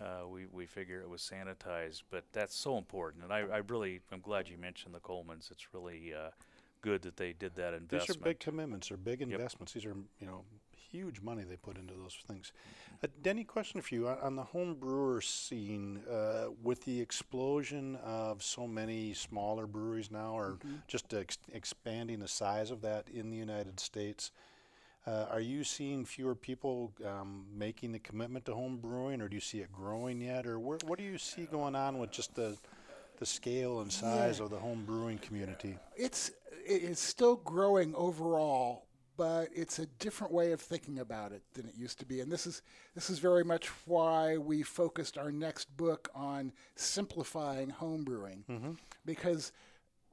uh, 0.00 0.26
we 0.28 0.46
we 0.52 0.66
figure 0.66 1.00
it 1.00 1.08
was 1.08 1.22
sanitized. 1.22 2.02
But 2.10 2.24
that's 2.32 2.56
so 2.56 2.78
important, 2.78 3.24
and 3.24 3.32
I, 3.32 3.40
I 3.40 3.58
really 3.68 4.00
I'm 4.12 4.20
glad 4.20 4.48
you 4.48 4.58
mentioned 4.58 4.94
the 4.94 5.00
Colemans. 5.00 5.50
It's 5.50 5.72
really 5.72 6.14
uh, 6.14 6.30
good 6.82 7.02
that 7.02 7.16
they 7.16 7.32
did 7.32 7.54
that 7.56 7.74
investment. 7.74 8.08
These 8.08 8.16
are 8.16 8.20
big 8.20 8.40
commitments. 8.40 8.88
They're 8.88 8.96
big 8.96 9.22
investments. 9.22 9.72
These 9.72 9.86
are 9.86 9.96
you 10.20 10.26
know 10.26 10.42
huge 10.90 11.20
money 11.20 11.44
they 11.44 11.56
put 11.56 11.76
into 11.76 11.94
those 11.94 12.16
things. 12.26 12.52
Uh, 13.02 13.08
Denny, 13.22 13.44
question 13.44 13.80
for 13.80 13.94
you 13.94 14.08
on, 14.08 14.18
on 14.18 14.36
the 14.36 14.42
home 14.42 14.74
brewer 14.74 15.20
scene 15.20 16.00
uh, 16.10 16.46
with 16.62 16.84
the 16.84 17.00
explosion 17.00 17.96
of 17.96 18.42
so 18.42 18.66
many 18.66 19.12
smaller 19.12 19.66
breweries 19.66 20.10
now, 20.10 20.32
or 20.32 20.58
just 20.86 21.12
ex- 21.12 21.38
expanding 21.52 22.20
the 22.20 22.28
size 22.28 22.70
of 22.70 22.80
that 22.82 23.08
in 23.12 23.30
the 23.30 23.36
United 23.36 23.78
States. 23.80 24.30
Uh, 25.06 25.26
are 25.30 25.40
you 25.40 25.64
seeing 25.64 26.04
fewer 26.04 26.34
people 26.34 26.92
um, 27.06 27.46
making 27.56 27.92
the 27.92 27.98
commitment 27.98 28.44
to 28.44 28.54
home 28.54 28.76
brewing, 28.76 29.22
or 29.22 29.28
do 29.28 29.34
you 29.36 29.40
see 29.40 29.60
it 29.60 29.72
growing 29.72 30.20
yet, 30.20 30.46
or 30.46 30.58
where, 30.58 30.78
what 30.84 30.98
do 30.98 31.04
you 31.04 31.16
see 31.16 31.44
going 31.46 31.74
on 31.74 31.98
with 31.98 32.10
just 32.10 32.34
the 32.34 32.56
the 33.18 33.26
scale 33.26 33.80
and 33.80 33.92
size 33.92 34.38
Yeah. 34.38 34.44
of 34.44 34.50
the 34.50 34.58
home 34.58 34.84
brewing 34.84 35.18
community? 35.18 35.76
it's 35.96 36.30
it 36.66 36.82
is 36.82 36.98
still 36.98 37.36
growing 37.36 37.94
overall, 37.94 38.84
but 39.16 39.48
it's 39.54 39.78
a 39.78 39.86
different 39.98 40.32
way 40.32 40.52
of 40.52 40.60
thinking 40.60 40.98
about 40.98 41.32
it 41.32 41.42
than 41.54 41.66
it 41.66 41.74
used 41.74 41.98
to 42.00 42.04
be. 42.06 42.20
And 42.20 42.30
this 42.30 42.46
is 42.46 42.60
this 42.94 43.08
is 43.08 43.18
very 43.18 43.44
much 43.44 43.68
why 43.86 44.36
we 44.36 44.62
focused 44.62 45.16
our 45.16 45.32
next 45.32 45.74
book 45.78 46.10
on 46.14 46.52
simplifying 46.76 47.70
home 47.70 48.04
brewing, 48.04 48.44
because 49.06 49.52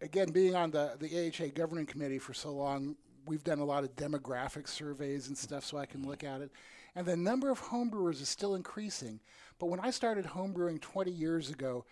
again, 0.02 0.32
being 0.32 0.56
on 0.56 0.72
the 0.72 0.96
the 1.00 1.10
AHA 1.28 1.48
governing 1.54 1.86
committee 1.86 2.20
for 2.20 2.34
so 2.34 2.52
long, 2.54 2.96
we've 3.26 3.44
done 3.44 3.60
a 3.60 3.66
lot 3.66 3.84
of 3.84 3.96
demographic 3.96 4.68
surveys 4.68 5.28
and 5.28 5.38
stuff, 5.38 5.66
so 5.66 5.78
I 5.78 5.86
can 5.86 6.08
look 6.08 6.24
at 6.24 6.42
it. 6.42 6.52
And 6.96 7.06
the 7.06 7.18
number 7.18 7.50
of 7.50 7.62
homebrewers 7.62 8.22
is 8.22 8.30
still 8.30 8.56
increasing. 8.56 9.20
But 9.60 9.68
when 9.68 9.80
I 9.80 9.92
started 9.92 10.26
homebrewing 10.26 10.82
20 10.82 11.12
years 11.12 11.50
ago, 11.50 11.86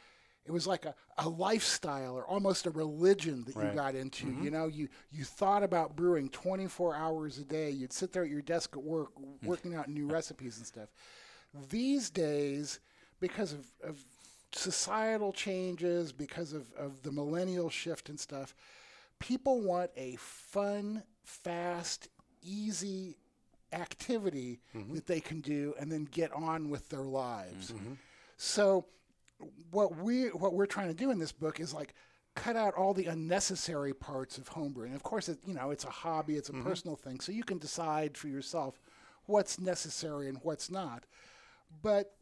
it 0.46 0.52
was 0.52 0.68
like 0.68 0.86
a, 0.86 0.94
a 1.18 1.28
lifestyle 1.28 2.16
or 2.16 2.26
almost 2.26 2.66
a 2.66 2.72
religion 2.72 3.44
that 3.46 3.56
Right. 3.56 3.70
you 3.70 3.76
got 3.76 3.96
into. 3.96 4.28
You 4.28 4.34
mm-hmm. 4.34 4.50
know, 4.50 4.68
you, 4.68 4.90
you 5.12 5.24
thought 5.24 5.64
about 5.64 5.96
brewing 5.96 6.30
24 6.30 6.96
hours 6.96 7.38
a 7.38 7.46
day. 7.46 7.70
You'd 7.70 7.94
sit 7.94 8.12
there 8.12 8.24
at 8.24 8.30
your 8.30 8.42
desk 8.42 8.72
at 8.76 8.84
work 8.84 9.12
working 9.44 9.76
out 9.76 9.88
new 9.88 10.08
recipes 10.08 10.58
and 10.58 10.68
stuff. 10.68 10.90
These 11.70 12.10
days, 12.10 12.80
because 13.20 13.54
of, 13.54 13.66
of 13.84 14.04
societal 14.52 15.32
changes, 15.32 16.12
because 16.12 16.52
of, 16.52 16.72
of 16.74 17.04
the 17.04 17.12
millennial 17.12 17.70
shift 17.70 18.10
and 18.10 18.20
stuff, 18.20 18.56
people 19.20 19.62
want 19.62 19.92
a 19.96 20.18
fun, 20.18 21.04
fast, 21.24 22.10
easy 22.42 23.18
activity 23.72 24.60
mm-hmm. 24.76 24.96
that 24.96 25.08
they 25.08 25.20
can 25.20 25.42
do 25.42 25.74
and 25.80 25.92
then 25.92 26.08
get 26.12 26.32
on 26.34 26.70
with 26.70 26.90
their 26.90 27.04
lives. 27.04 27.72
Mm-hmm. 27.72 27.94
So 28.38 28.86
what 29.72 29.98
we 29.98 30.28
what 30.28 30.54
we're 30.54 30.66
trying 30.66 30.88
to 30.90 30.94
do 30.94 31.12
in 31.12 31.20
this 31.20 31.32
book 31.32 31.60
is 31.60 31.74
like 31.74 31.94
cut 32.36 32.56
out 32.56 32.74
all 32.74 32.94
the 32.94 33.06
unnecessary 33.06 33.94
parts 33.94 34.38
of 34.38 34.50
homebrewing. 34.50 34.96
Of 34.96 35.04
course, 35.04 35.30
it, 35.30 35.40
you 35.46 35.54
know 35.54 35.72
it's 35.72 35.86
a 35.86 35.90
hobby, 35.90 36.36
it's 36.36 36.50
a 36.50 36.54
mm-hmm. 36.54 36.64
personal 36.68 36.96
thing, 36.96 37.20
so 37.20 37.32
you 37.32 37.44
can 37.44 37.58
decide 37.58 38.18
for 38.18 38.28
yourself 38.28 38.80
what's 39.26 39.60
necessary 39.60 40.28
and 40.30 40.38
what's 40.44 40.70
not. 40.70 41.04
But 41.82 42.14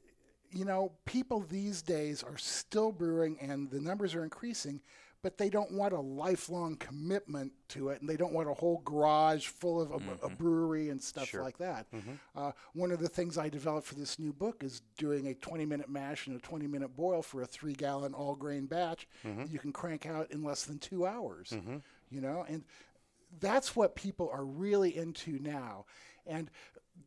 you 0.51 0.65
know, 0.65 0.91
people 1.05 1.39
these 1.39 1.81
days 1.81 2.23
are 2.23 2.37
still 2.37 2.91
brewing, 2.91 3.37
and 3.41 3.69
the 3.69 3.79
numbers 3.79 4.15
are 4.15 4.23
increasing. 4.23 4.81
But 5.23 5.37
they 5.37 5.49
don't 5.49 5.71
want 5.71 5.93
a 5.93 5.99
lifelong 5.99 6.77
commitment 6.77 7.51
to 7.69 7.89
it, 7.89 8.01
and 8.01 8.09
they 8.09 8.17
don't 8.17 8.33
want 8.33 8.49
a 8.49 8.53
whole 8.53 8.81
garage 8.83 9.47
full 9.47 9.79
of 9.79 9.91
a, 9.91 9.95
a 9.95 9.99
mm-hmm. 9.99 10.33
brewery 10.35 10.89
and 10.89 11.01
stuff 11.01 11.33
like 11.33 11.57
that. 11.59 11.85
Mm-hmm. 11.91 12.11
Uh, 12.35 12.51
one 12.73 12.91
of 12.91 12.99
the 12.99 13.07
things 13.07 13.37
I 13.37 13.47
developed 13.47 13.85
for 13.85 13.95
this 13.95 14.17
new 14.17 14.33
book 14.33 14.63
is 14.63 14.81
doing 14.97 15.27
a 15.27 15.35
20 15.35 15.65
minute 15.65 15.89
mash 15.89 16.27
and 16.27 16.35
a 16.35 16.39
20 16.39 16.65
minute 16.67 16.95
boil 16.95 17.21
for 17.21 17.43
a 17.43 17.45
three 17.45 17.73
gallon 17.73 18.13
all 18.13 18.35
grain 18.35 18.65
batch 18.65 19.07
mm-hmm. 19.25 19.41
that 19.41 19.51
you 19.51 19.59
can 19.59 19.71
crank 19.71 20.05
out 20.05 20.31
in 20.31 20.43
less 20.43 20.65
than 20.65 20.79
two 20.79 21.05
hours. 21.05 21.51
You 22.09 22.21
know, 22.21 22.45
and 22.47 22.63
that's 23.39 23.75
what 23.75 23.95
people 23.95 24.29
are 24.33 24.43
really 24.43 24.95
into 24.97 25.39
now. 25.39 25.85
And 26.25 26.49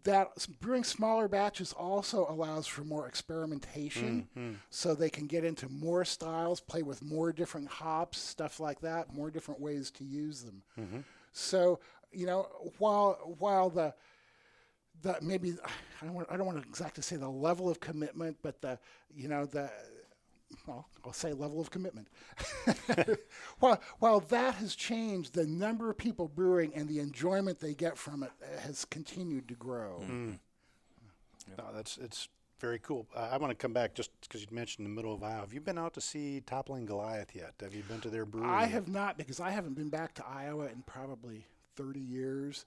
that 0.04 0.28
brewing 0.60 0.84
smaller 0.84 1.28
batches 1.28 1.72
also 1.72 2.26
allows 2.28 2.66
for 2.66 2.84
more 2.84 3.06
experimentation 3.06 4.28
mm-hmm. 4.36 4.54
so 4.70 4.94
they 4.94 5.08
can 5.08 5.26
get 5.26 5.44
into 5.44 5.68
more 5.68 6.04
styles 6.04 6.60
play 6.60 6.82
with 6.82 7.02
more 7.02 7.32
different 7.32 7.68
hops 7.68 8.18
stuff 8.18 8.60
like 8.60 8.80
that 8.80 9.12
more 9.14 9.30
different 9.30 9.60
ways 9.60 9.90
to 9.90 10.04
use 10.04 10.42
them. 10.42 10.62
Mm-hmm. 10.78 10.98
So 11.32 11.80
you 12.12 12.26
know 12.26 12.48
while 12.78 13.36
while 13.38 13.70
the 13.70 13.94
the 15.02 15.16
maybe 15.20 15.54
I 16.00 16.04
don't 16.04 16.14
want, 16.14 16.28
I 16.30 16.36
don't 16.36 16.46
want 16.46 16.62
to 16.62 16.68
exactly 16.68 17.02
say 17.02 17.16
the 17.16 17.28
level 17.28 17.68
of 17.70 17.80
commitment 17.80 18.36
but 18.42 18.60
the 18.60 18.78
you 19.14 19.28
know 19.28 19.46
the 19.46 19.70
well, 20.66 20.88
I'll 21.04 21.12
say 21.12 21.32
level 21.32 21.60
of 21.60 21.70
commitment. 21.70 22.08
while, 23.58 23.80
while 23.98 24.20
that 24.20 24.54
has 24.56 24.74
changed, 24.74 25.34
the 25.34 25.46
number 25.46 25.90
of 25.90 25.98
people 25.98 26.28
brewing 26.28 26.72
and 26.74 26.88
the 26.88 27.00
enjoyment 27.00 27.60
they 27.60 27.74
get 27.74 27.98
from 27.98 28.22
it 28.22 28.30
uh, 28.42 28.60
has 28.60 28.84
continued 28.84 29.48
to 29.48 29.54
grow. 29.54 30.02
No, 31.58 31.64
that's 31.74 31.98
it's 31.98 32.28
very 32.60 32.78
cool. 32.78 33.06
Uh, 33.14 33.28
I 33.30 33.36
want 33.36 33.50
to 33.50 33.54
come 33.54 33.72
back 33.72 33.94
just 33.94 34.10
because 34.22 34.40
you 34.40 34.48
mentioned 34.50 34.86
the 34.86 34.90
middle 34.90 35.12
of 35.12 35.22
Iowa. 35.22 35.40
Have 35.40 35.52
you 35.52 35.60
been 35.60 35.78
out 35.78 35.94
to 35.94 36.00
see 36.00 36.40
Toppling 36.40 36.86
Goliath 36.86 37.34
yet? 37.34 37.52
Have 37.60 37.74
you 37.74 37.82
been 37.82 38.00
to 38.00 38.08
their 38.08 38.24
brewery? 38.24 38.48
I 38.48 38.62
yet? 38.62 38.70
have 38.70 38.88
not 38.88 39.18
because 39.18 39.40
I 39.40 39.50
haven't 39.50 39.74
been 39.74 39.90
back 39.90 40.14
to 40.14 40.26
Iowa 40.26 40.66
in 40.66 40.82
probably 40.86 41.46
30 41.76 42.00
years. 42.00 42.64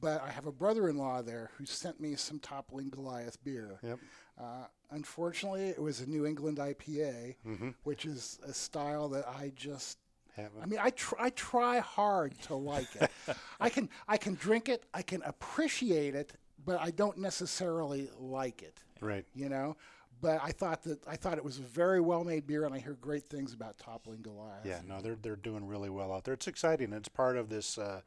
But 0.00 0.22
I 0.22 0.30
have 0.30 0.46
a 0.46 0.52
brother 0.52 0.88
in 0.88 0.96
law 0.96 1.22
there 1.22 1.50
who 1.58 1.66
sent 1.66 2.00
me 2.00 2.14
some 2.16 2.38
Toppling 2.38 2.88
Goliath 2.90 3.42
beer. 3.44 3.78
Yep. 3.82 3.98
Uh, 4.38 4.64
unfortunately, 4.90 5.68
it 5.68 5.80
was 5.80 6.00
a 6.00 6.06
New 6.08 6.26
England 6.26 6.58
IPA, 6.58 7.36
which 7.84 8.04
is 8.04 8.38
a 8.46 8.52
style 8.52 9.08
that 9.10 9.26
I 9.28 9.52
just 9.56 9.98
Haven't. 10.36 10.62
I 10.62 10.66
mean, 10.66 10.78
I 10.80 10.90
tr- 10.90 11.16
I 11.18 11.30
try 11.30 11.80
hard 11.80 12.40
to 12.42 12.54
like 12.54 12.94
it. 12.96 13.10
I 13.60 13.68
can 13.68 13.88
I 14.06 14.16
can 14.16 14.34
drink 14.34 14.68
it, 14.68 14.84
I 14.94 15.02
can 15.02 15.22
appreciate 15.22 16.14
it, 16.14 16.32
but 16.64 16.80
I 16.80 16.90
don't 16.90 17.18
necessarily 17.18 18.08
like 18.18 18.62
it. 18.62 18.78
Right. 19.00 19.24
You 19.34 19.48
know. 19.48 19.76
But 20.20 20.40
I 20.42 20.50
thought 20.50 20.82
that 20.82 21.06
I 21.06 21.16
thought 21.16 21.38
it 21.38 21.44
was 21.44 21.58
a 21.58 21.62
very 21.62 22.00
well 22.00 22.24
made 22.24 22.46
beer, 22.46 22.64
and 22.64 22.74
I 22.74 22.78
hear 22.78 22.96
great 23.00 23.28
things 23.28 23.52
about 23.52 23.78
Toppling 23.78 24.22
Goliath. 24.22 24.64
Yeah, 24.66 24.80
no, 24.86 25.00
they're 25.00 25.18
they're 25.20 25.36
doing 25.36 25.66
really 25.66 25.90
well 25.90 26.12
out 26.12 26.24
there. 26.24 26.34
It's 26.34 26.48
exciting. 26.48 26.92
It's 26.92 27.08
part 27.08 27.36
of 27.36 27.48
this 27.48 27.78
uh, 27.78 28.00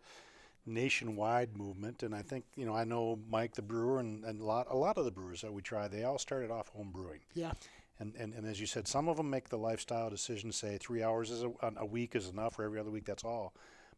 nationwide 0.65 1.58
movement, 1.58 2.04
and 2.04 2.13
I 2.15 2.21
think 2.21 2.45
you 2.56 2.65
know 2.65 2.74
I 2.76 2.84
know 2.84 3.19
Mike 3.30 3.56
the 3.56 3.62
brewer 3.62 4.00
and, 4.00 4.24
and 4.26 4.39
a 4.41 4.43
lot 4.43 4.67
a 4.69 4.76
lot 4.78 4.97
of 4.97 5.06
the 5.06 5.12
brewers 5.12 5.41
that 5.41 5.54
we 5.54 5.62
try. 5.62 5.88
They 5.88 6.04
all 6.04 6.17
started 6.17 6.52
off 6.52 6.69
home 6.69 6.91
brewing, 6.91 7.19
Yeah. 7.34 7.52
and, 8.00 8.15
and 8.15 8.34
and 8.34 8.45
as 8.47 8.60
you 8.60 8.67
said, 8.67 8.88
some 8.88 9.08
of 9.10 9.17
them 9.17 9.30
make 9.30 9.50
the 9.50 9.58
lifestyle 9.58 10.10
decision. 10.10 10.52
Say 10.52 10.78
three 10.80 11.04
hours 11.04 11.30
is 11.32 11.43
a, 11.43 11.52
a 11.78 11.86
week 11.86 12.15
is 12.15 12.30
enough, 12.30 12.58
or 12.60 12.63
every 12.63 12.80
other 12.80 12.91
week 12.91 13.06
that's 13.06 13.24
all. 13.24 13.54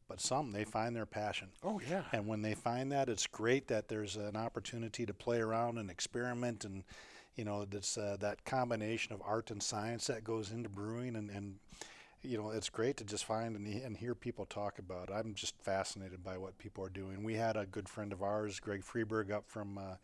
But 0.08 0.20
some 0.20 0.52
they 0.52 0.64
find 0.66 0.96
their 0.96 1.06
passion. 1.06 1.50
Oh 1.64 1.80
yeah. 1.90 2.04
And 2.12 2.28
when 2.28 2.42
they 2.42 2.54
find 2.56 2.92
that, 2.92 3.08
it's 3.10 3.26
great 3.28 3.68
that 3.70 3.88
there's 3.88 4.16
an 4.18 4.36
opportunity 4.36 5.06
to 5.06 5.14
play 5.14 5.40
around 5.40 5.78
and 5.78 5.90
experiment, 5.90 6.66
and 6.66 6.84
you 7.36 7.44
know, 7.46 7.66
that's 7.66 7.98
uh, 7.98 8.16
that 8.20 8.46
combination 8.46 9.14
of 9.14 9.22
art 9.26 9.50
and 9.50 9.64
science 9.64 10.06
that 10.08 10.24
goes 10.24 10.52
into 10.52 10.70
brewing, 10.70 11.16
and, 11.16 11.30
and 11.32 11.56
you 12.24 12.38
know, 12.38 12.50
it's 12.52 12.70
great 12.70 12.98
to 12.98 13.04
just 13.04 13.26
find 13.26 13.56
and, 13.56 13.68
and 13.68 13.98
hear 13.98 14.16
people 14.16 14.46
talk 14.46 14.80
about. 14.80 15.10
it. 15.10 15.14
I'm 15.14 15.34
just 15.34 15.56
fascinated 15.62 16.24
by 16.24 16.38
what 16.38 16.58
people 16.58 16.84
are 16.86 16.90
doing. 16.90 17.24
We 17.24 17.36
had 17.36 17.56
a 17.58 17.66
good 17.66 17.88
friend 17.90 18.12
of 18.14 18.24
ours, 18.24 18.60
Greg 18.60 18.82
Freeberg, 18.84 19.32
up 19.32 19.46
from. 19.48 19.78
Uh, 19.78 19.96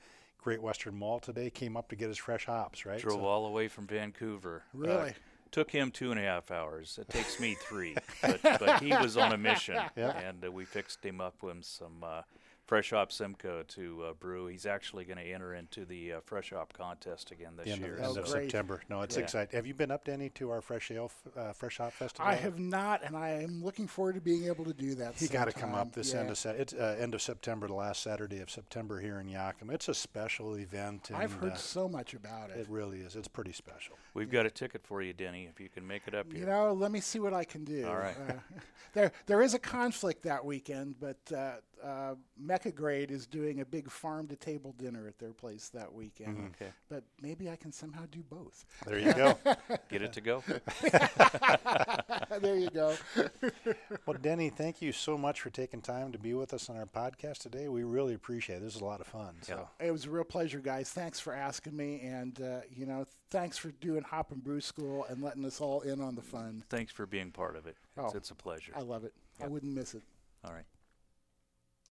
Great 0.41 0.61
Western 0.61 0.95
Malt 0.97 1.23
today 1.23 1.49
came 1.49 1.75
up 1.75 1.89
to 1.89 1.97
get 1.97 2.07
his 2.07 2.17
fresh 2.17 2.45
hops, 2.45 2.85
right? 2.85 2.97
Drove 3.01 3.19
So- 3.19 3.25
all 3.25 3.43
the 3.43 3.51
way 3.51 3.67
from 3.67 3.87
Vancouver. 3.87 4.63
Uh, 4.73 4.77
Really? 4.79 5.13
took 5.51 5.69
him 5.69 5.91
two 5.91 6.11
and 6.11 6.19
a 6.19 6.23
half 6.23 6.49
hours. 6.49 6.97
It 6.97 7.09
takes 7.09 7.41
me 7.41 7.55
three, 7.55 7.97
but, 8.21 8.39
but 8.41 8.81
he 8.81 8.95
was 8.95 9.17
on 9.17 9.33
a 9.33 9.37
mission, 9.37 9.75
Yeah. 9.97 10.17
and 10.17 10.45
uh, 10.45 10.49
we 10.49 10.63
fixed 10.63 11.03
him 11.05 11.19
up 11.19 11.43
with 11.43 11.65
some 11.65 12.01
uh, 12.05 12.21
Fresh 12.69 12.91
Hop 12.91 13.11
Simcoe 13.11 13.63
to 13.69 14.03
uh, 14.03 14.13
brew. 14.13 14.45
He's 14.45 14.67
actually 14.67 15.03
going 15.03 15.17
to 15.17 15.23
enter 15.23 15.55
into 15.55 15.85
the 15.85 16.13
uh, 16.13 16.19
Fresh 16.23 16.51
Hop 16.51 16.71
contest 16.71 17.31
again 17.31 17.53
this 17.57 17.67
end 17.67 17.81
year. 17.81 17.95
of, 17.95 17.99
end 18.03 18.17
Oh, 18.19 18.21
of. 18.21 18.27
September. 18.27 18.83
No, 18.87 19.01
it's 19.01 19.17
Yeah. 19.17 19.23
exciting. 19.23 19.55
Have 19.55 19.65
you 19.65 19.73
been 19.73 19.89
up, 19.89 20.05
Denny, 20.05 20.29
to 20.35 20.51
our 20.51 20.61
Fresh 20.61 20.91
Ale, 20.91 21.05
f- 21.05 21.35
uh, 21.35 21.51
Fresh 21.53 21.79
Hop 21.79 21.93
Festival? 21.93 22.27
I 22.29 22.35
have 22.35 22.59
not, 22.59 23.03
and 23.03 23.17
I 23.17 23.29
am 23.41 23.63
looking 23.63 23.87
forward 23.87 24.13
to 24.13 24.21
being 24.21 24.45
able 24.45 24.65
to 24.65 24.73
do 24.73 24.93
that. 24.93 25.19
You 25.19 25.29
got 25.29 25.45
to 25.45 25.51
come 25.51 25.73
up 25.73 25.93
this 25.93 26.13
Yeah. 26.13 26.19
end 26.19 26.29
of 26.29 26.37
se- 26.37 26.57
it's 26.59 26.73
uh, 26.75 26.95
end 26.99 27.15
of 27.15 27.23
September, 27.23 27.65
the 27.65 27.73
last 27.73 28.03
Saturday 28.03 28.39
of 28.39 28.51
September 28.51 28.99
here 28.99 29.19
in 29.19 29.27
Yakima. 29.27 29.73
It's 29.73 29.89
a 29.89 29.95
special 29.95 30.55
event. 30.59 31.09
And, 31.09 31.17
I've 31.17 31.33
heard 31.33 31.53
uh, 31.53 31.55
so 31.55 31.89
much 31.89 32.13
about 32.13 32.51
it. 32.51 32.57
it 32.59 32.67
really 32.69 32.99
is. 32.99 33.15
It's 33.15 33.27
pretty 33.27 33.51
special. 33.53 33.95
We've 34.13 34.29
got 34.29 34.45
a 34.45 34.51
ticket 34.51 34.85
for 34.85 35.01
you, 35.01 35.13
Denny, 35.13 35.47
if 35.51 35.59
you 35.59 35.69
can 35.69 35.87
make 35.87 36.03
it 36.07 36.13
up 36.13 36.31
here. 36.31 36.41
You 36.41 36.45
know, 36.45 36.73
let 36.73 36.91
me 36.91 36.99
see 36.99 37.17
what 37.17 37.33
I 37.33 37.45
can 37.45 37.63
do. 37.65 37.87
All 37.87 37.95
right. 37.95 38.15
Uh, 38.29 38.33
there, 38.93 39.11
there 39.25 39.41
is 39.41 39.55
a 39.55 39.59
conflict 39.59 40.21
that 40.21 40.45
weekend, 40.45 40.99
but 40.99 41.17
uh, 41.83 42.15
Mecca 42.37 42.71
Grade 42.71 43.11
is 43.11 43.25
doing 43.27 43.61
a 43.61 43.65
big 43.65 43.89
farm 43.89 44.27
to 44.27 44.35
table 44.35 44.73
dinner 44.77 45.07
at 45.07 45.17
their 45.19 45.33
place 45.33 45.69
that 45.69 45.93
weekend. 45.93 46.37
Mm-hmm. 46.37 46.47
Okay. 46.47 46.71
But 46.89 47.03
maybe 47.21 47.49
I 47.49 47.55
can 47.55 47.71
somehow 47.71 48.01
do 48.11 48.23
both. 48.29 48.65
There 48.85 48.99
you 48.99 49.13
go. 49.13 49.37
Get 49.89 50.01
it 50.01 50.13
to 50.13 50.21
go. 50.21 50.43
there 52.41 52.55
you 52.57 52.69
go. 52.69 52.95
well, 54.05 54.17
Denny, 54.21 54.49
thank 54.49 54.81
you 54.81 54.91
so 54.91 55.17
much 55.17 55.41
for 55.41 55.49
taking 55.49 55.81
time 55.81 56.11
to 56.11 56.17
be 56.19 56.33
with 56.33 56.53
us 56.53 56.69
on 56.69 56.77
our 56.77 56.85
podcast 56.85 57.39
today. 57.39 57.67
We 57.67 57.83
really 57.83 58.13
appreciate 58.13 58.57
it. 58.57 58.63
This 58.63 58.75
is 58.75 58.81
a 58.81 58.85
lot 58.85 59.01
of 59.01 59.07
fun. 59.07 59.35
So. 59.41 59.67
It 59.79 59.91
was 59.91 60.05
a 60.05 60.09
real 60.09 60.23
pleasure, 60.23 60.59
guys. 60.59 60.89
Thanks 60.89 61.19
for 61.19 61.33
asking 61.33 61.75
me, 61.75 62.01
and 62.01 62.39
uh, 62.41 62.59
you 62.73 62.85
know, 62.85 63.05
thanks 63.29 63.57
for 63.57 63.71
doing 63.71 64.03
Hop 64.03 64.31
and 64.31 64.43
Brew 64.43 64.61
School 64.61 65.05
and 65.09 65.21
letting 65.21 65.45
us 65.45 65.61
all 65.61 65.81
in 65.81 66.01
on 66.01 66.15
the 66.15 66.21
fun. 66.21 66.63
Thanks 66.69 66.91
for 66.91 67.05
being 67.05 67.31
part 67.31 67.55
of 67.55 67.65
it. 67.67 67.75
It's, 67.97 68.13
Oh. 68.13 68.17
it's 68.17 68.31
a 68.31 68.35
pleasure. 68.35 68.73
I 68.75 68.81
love 68.81 69.03
it. 69.03 69.13
I 69.41 69.47
wouldn't 69.47 69.73
miss 69.73 69.93
it. 69.93 70.03
All 70.45 70.53
right. 70.53 70.65